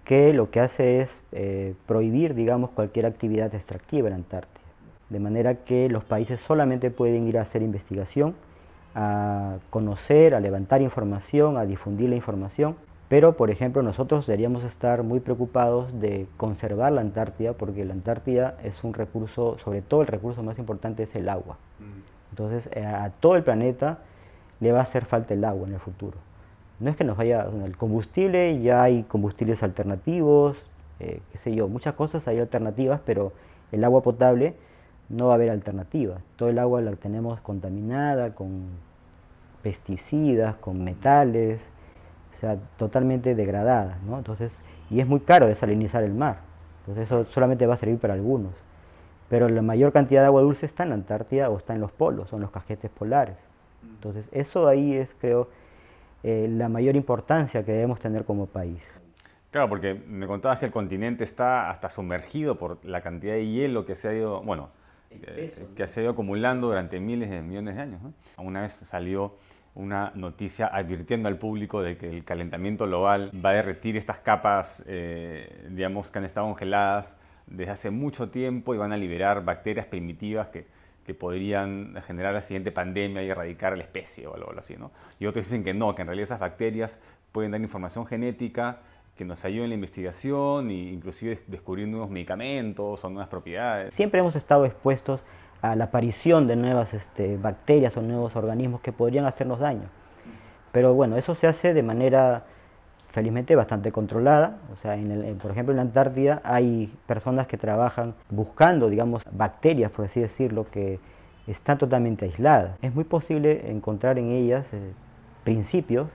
que 0.05 0.33
lo 0.33 0.51
que 0.51 0.61
hace 0.61 1.01
es 1.01 1.17
eh, 1.33 1.75
prohibir, 1.87 2.35
digamos, 2.35 2.71
cualquier 2.71 3.07
actividad 3.07 3.55
extractiva 3.55 4.09
en 4.09 4.13
la 4.13 4.17
Antártida. 4.17 4.65
De 5.09 5.21
manera 5.21 5.55
que 5.55 5.89
los 5.89 6.03
países 6.03 6.41
solamente 6.41 6.91
pueden 6.91 7.29
ir 7.29 7.39
a 7.39 7.43
hacer 7.43 7.63
investigación, 7.63 8.35
a 8.95 9.59
conocer, 9.71 10.35
a 10.35 10.41
levantar 10.41 10.83
información, 10.83 11.57
a 11.57 11.65
difundir 11.65 12.09
la 12.09 12.17
información, 12.17 12.75
pero, 13.09 13.37
por 13.37 13.51
ejemplo, 13.51 13.83
nosotros 13.83 14.27
deberíamos 14.27 14.64
estar 14.64 15.03
muy 15.03 15.21
preocupados 15.21 15.99
de 15.99 16.27
conservar 16.37 16.92
la 16.92 17.01
Antártida 17.01 17.55
porque 17.55 17.85
la 17.85 17.94
Antártida 17.94 18.59
es 18.62 18.85
un 18.85 18.92
recurso, 18.92 19.57
sobre 19.64 19.81
todo 19.81 20.03
el 20.03 20.09
recurso 20.09 20.42
más 20.42 20.59
importante 20.59 21.05
es 21.05 21.14
el 21.16 21.29
agua. 21.29 21.57
Mm. 21.79 22.31
Entonces, 22.31 22.68
eh, 22.73 22.85
a 22.85 23.11
todo 23.11 23.37
el 23.37 23.44
planeta 23.44 23.99
le 24.61 24.73
va 24.73 24.81
a 24.81 24.83
hacer 24.83 25.07
falta 25.07 25.33
el 25.33 25.44
agua 25.44 25.66
en 25.66 25.75
el 25.75 25.81
futuro. 25.81 26.18
No 26.81 26.90
es 26.90 26.97
que 26.97 27.05
nos 27.05 27.16
vaya, 27.16 27.47
el 27.64 27.77
combustible, 27.77 28.61
ya 28.61 28.83
hay 28.83 29.05
combustibles 29.05 29.62
alternativos, 29.62 30.57
eh, 31.01 31.21
qué 31.33 31.38
sé 31.38 31.55
yo, 31.55 31.66
muchas 31.66 31.94
cosas 31.94 32.29
hay 32.29 32.38
alternativas, 32.38 33.01
pero 33.05 33.33
el 33.73 33.83
agua 33.85 34.03
potable 34.03 34.55
no 35.09 35.27
va 35.27 35.33
a 35.33 35.35
haber 35.37 35.51
alternativa. 35.51 36.18
Todo 36.37 36.51
el 36.51 36.59
agua 36.59 36.83
la 36.83 36.92
tenemos 36.92 37.40
contaminada 37.40 38.35
con 38.35 38.66
pesticidas, 39.62 40.57
con 40.57 40.85
metales, 40.85 41.68
o 42.38 42.40
sea, 42.40 42.57
totalmente 42.77 43.35
degradada, 43.35 43.98
¿no? 44.07 44.16
Entonces, 44.16 44.53
y 44.90 45.01
es 45.01 45.09
muy 45.09 45.18
caro 45.18 45.48
desalinizar 45.48 46.05
el 46.05 46.14
mar, 46.14 46.38
entonces 46.81 47.09
eso 47.09 47.24
solamente 47.24 47.66
va 47.66 47.74
a 47.74 47.77
servir 47.77 47.98
para 47.98 48.14
algunos. 48.14 48.53
Pero 49.29 49.48
la 49.48 49.61
mayor 49.61 49.92
cantidad 49.92 50.20
de 50.20 50.27
agua 50.27 50.42
dulce 50.42 50.64
está 50.64 50.85
en 50.85 50.90
la 50.90 50.94
Antártida 50.94 51.51
o 51.51 51.57
está 51.57 51.74
en 51.74 51.81
los 51.81 51.90
polos, 51.90 52.31
son 52.31 52.40
los 52.40 52.53
casquetes 52.53 52.92
polares. 52.92 53.35
Entonces, 53.83 54.29
eso 54.31 54.68
ahí 54.68 54.94
es, 54.94 55.16
creo, 55.20 55.48
eh, 56.22 56.46
la 56.48 56.68
mayor 56.68 56.94
importancia 56.94 57.64
que 57.64 57.72
debemos 57.72 57.98
tener 57.98 58.24
como 58.24 58.46
país. 58.46 58.85
Claro, 59.51 59.68
porque 59.68 59.94
me 59.94 60.29
contabas 60.29 60.61
que 60.61 60.66
el 60.66 60.72
continente 60.72 61.24
está 61.24 61.70
hasta 61.70 61.90
sumergido 61.90 62.57
por 62.57 62.79
la 62.85 63.01
cantidad 63.01 63.35
de 63.35 63.48
hielo 63.48 63.85
que 63.85 63.96
se 63.96 64.09
ha 64.09 64.14
ido, 64.14 64.42
bueno, 64.42 64.68
eh, 65.11 65.66
que 65.74 65.88
se 65.88 66.01
ha 66.01 66.03
ido 66.05 66.12
acumulando 66.12 66.68
durante 66.68 67.01
miles 67.01 67.31
de 67.31 67.42
millones 67.42 67.74
de 67.74 67.83
años. 67.83 68.01
Una 68.37 68.62
vez 68.62 68.74
salió 68.74 69.35
una 69.79 70.11
noticia 70.17 70.67
advirtiendo 70.67 71.29
al 71.29 71.38
público 71.38 71.81
de 71.83 71.97
que 71.97 72.11
el 72.11 72.25
calentamiento 72.25 72.87
global 72.87 73.31
va 73.45 73.51
a 73.51 73.55
derretir 73.55 73.97
estas 73.97 74.19
capas, 74.19 74.83
eh, 74.88 75.69
digamos, 75.71 76.11
que 76.11 76.19
han 76.19 76.25
estado 76.25 76.49
congeladas 76.49 77.17
desde 77.47 77.71
hace 77.71 77.91
mucho 77.91 78.29
tiempo 78.29 78.75
y 78.75 78.79
van 78.79 78.93
a 78.93 78.97
liberar 78.97 79.45
bacterias 79.45 79.87
primitivas 79.87 80.49
que, 80.49 80.67
que 81.07 81.14
podrían 81.14 81.95
generar 82.03 82.35
la 82.35 82.43
siguiente 82.43 82.73
pandemia 82.73 83.23
y 83.23 83.31
erradicar 83.31 83.77
la 83.77 83.85
especie 83.85 84.27
o 84.27 84.35
algo 84.35 84.53
así. 84.59 84.77
¿no? 84.77 84.91
Y 85.21 85.27
otros 85.27 85.47
dicen 85.47 85.62
que 85.62 85.73
no, 85.73 85.95
que 85.95 86.03
en 86.03 86.09
realidad 86.09 86.25
esas 86.25 86.41
bacterias 86.41 86.99
pueden 87.31 87.53
dar 87.53 87.61
información 87.61 88.05
genética 88.05 88.81
que 89.14 89.25
nos 89.25 89.45
ayude 89.45 89.64
en 89.64 89.71
la 89.71 89.75
investigación 89.75 90.71
e 90.71 90.75
inclusive 90.75 91.38
descubrir 91.47 91.87
nuevos 91.87 92.11
medicamentos 92.11 93.05
o 93.05 93.11
nuevas 93.11 93.29
propiedades. 93.29 93.95
Siempre 93.95 94.21
hemos 94.21 94.35
estado 94.35 94.64
expuestos 94.64 95.23
a 95.62 95.77
la 95.77 95.85
aparición 95.85 96.47
de 96.47 96.57
nuevas 96.57 96.94
este, 96.94 97.37
bacterias 97.37 97.97
o 97.97 98.03
nuevos 98.03 98.37
organismos 98.37 98.81
que 98.81 98.92
podrían 98.92 99.27
hacernos 99.27 99.59
daño. 99.59 99.88
Pero 100.73 100.94
bueno, 100.94 101.16
eso 101.16 101.35
se 101.35 101.47
hace 101.47 101.75
de 101.75 101.83
manera 101.83 102.44
felizmente 103.09 103.57
bastante 103.57 103.90
controlada. 103.90 104.59
O 104.73 104.77
sea, 104.77 104.97
por 105.40 105.51
ejemplo, 105.51 105.73
en 105.73 105.77
la 105.77 105.83
Antártida 105.83 106.40
hay 106.44 106.94
personas 107.07 107.47
que 107.47 107.57
trabajan 107.57 108.14
buscando, 108.31 108.88
digamos, 108.88 109.25
bacterias, 109.33 109.90
por 109.90 110.05
así 110.05 110.21
decirlo, 110.21 110.66
que 110.71 111.01
están 111.47 111.79
totalmente 111.79 112.27
aisladas. 112.27 112.77
Es 112.83 112.94
muy 112.94 113.05
posible 113.05 113.71
encontrar 113.71 114.18
en 114.18 114.31
ellas 114.31 114.73
eh, 114.73 114.92
principios 115.44 116.09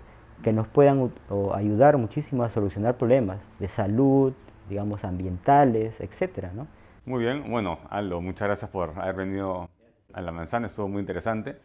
que 0.43 0.53
nos 0.53 0.67
puedan 0.67 1.11
ayudar 1.53 1.97
muchísimo 1.97 2.43
a 2.43 2.49
solucionar 2.49 2.95
problemas 2.95 3.39
de 3.59 3.67
salud, 3.67 4.33
digamos, 4.69 5.03
ambientales, 5.03 5.99
etcétera, 5.99 6.51
¿no? 6.53 6.67
Muy 7.05 7.21
bien, 7.21 7.51
bueno, 7.51 7.79
Aldo, 7.89 8.21
muchas 8.21 8.47
gracias 8.47 8.71
por 8.71 8.97
haber 8.97 9.15
venido 9.15 9.69
a 10.13 10.21
La 10.21 10.31
Manzana, 10.31 10.67
estuvo 10.67 10.87
muy 10.87 11.01
interesante. 11.01 11.57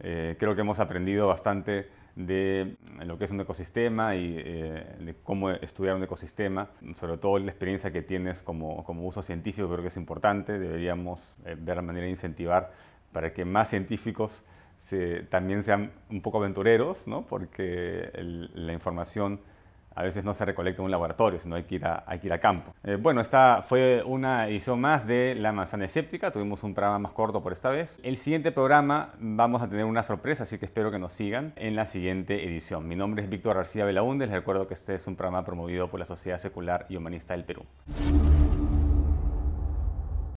Eh, 0.00 0.36
creo 0.38 0.54
que 0.54 0.62
hemos 0.62 0.80
aprendido 0.80 1.26
bastante 1.26 1.90
de 2.16 2.78
lo 3.04 3.18
que 3.18 3.26
es 3.26 3.30
un 3.30 3.38
ecosistema 3.38 4.16
y 4.16 4.34
eh, 4.38 4.96
de 4.98 5.14
cómo 5.22 5.50
estudiar 5.50 5.94
un 5.94 6.04
ecosistema, 6.04 6.70
sobre 6.94 7.18
todo 7.18 7.38
la 7.38 7.50
experiencia 7.50 7.92
que 7.92 8.00
tienes 8.00 8.42
como, 8.42 8.82
como 8.82 9.06
uso 9.06 9.20
científico, 9.20 9.68
creo 9.68 9.82
que 9.82 9.88
es 9.88 9.96
importante, 9.98 10.58
deberíamos 10.58 11.36
eh, 11.44 11.54
ver 11.60 11.76
la 11.76 11.82
manera 11.82 12.06
de 12.06 12.10
incentivar 12.12 12.72
para 13.12 13.34
que 13.34 13.44
más 13.44 13.68
científicos 13.68 14.42
también 15.28 15.64
sean 15.64 15.90
un 16.08 16.22
poco 16.22 16.38
aventureros, 16.38 17.06
¿no? 17.06 17.26
porque 17.26 18.10
la 18.14 18.72
información 18.72 19.40
a 19.98 20.04
veces 20.04 20.24
no 20.24 20.32
se 20.32 20.44
recolecta 20.44 20.80
en 20.80 20.84
un 20.84 20.92
laboratorio, 20.92 21.40
sino 21.40 21.56
hay 21.56 21.64
que 21.64 21.74
ir 21.74 21.84
a, 21.84 22.38
campo. 22.38 22.72
Eh, 22.84 22.96
bueno, 23.00 23.20
esta 23.20 23.62
fue 23.62 24.00
una 24.06 24.46
edición 24.46 24.80
más 24.80 25.08
de 25.08 25.34
La 25.34 25.50
Manzana 25.50 25.86
Escéptica. 25.86 26.30
Tuvimos 26.30 26.62
un 26.62 26.72
programa 26.72 27.00
más 27.00 27.12
corto 27.12 27.42
por 27.42 27.52
esta 27.52 27.70
vez. 27.70 27.98
El 28.04 28.16
siguiente 28.16 28.52
programa 28.52 29.10
vamos 29.18 29.60
a 29.60 29.68
tener 29.68 29.84
una 29.84 30.04
sorpresa, 30.04 30.44
así 30.44 30.56
que 30.56 30.66
espero 30.66 30.92
que 30.92 31.00
nos 31.00 31.12
sigan 31.12 31.52
en 31.56 31.74
la 31.74 31.84
siguiente 31.86 32.46
edición. 32.46 32.86
Mi 32.86 32.94
nombre 32.94 33.24
es 33.24 33.28
Víctor 33.28 33.56
García 33.56 33.84
Belaúnde. 33.84 34.26
Les 34.26 34.36
recuerdo 34.36 34.68
que 34.68 34.74
este 34.74 34.94
es 34.94 35.04
un 35.08 35.16
programa 35.16 35.44
promovido 35.44 35.88
por 35.88 35.98
la 35.98 36.06
Sociedad 36.06 36.38
Secular 36.38 36.86
y 36.88 36.94
Humanista 36.94 37.34
del 37.34 37.42
Perú. 37.42 37.64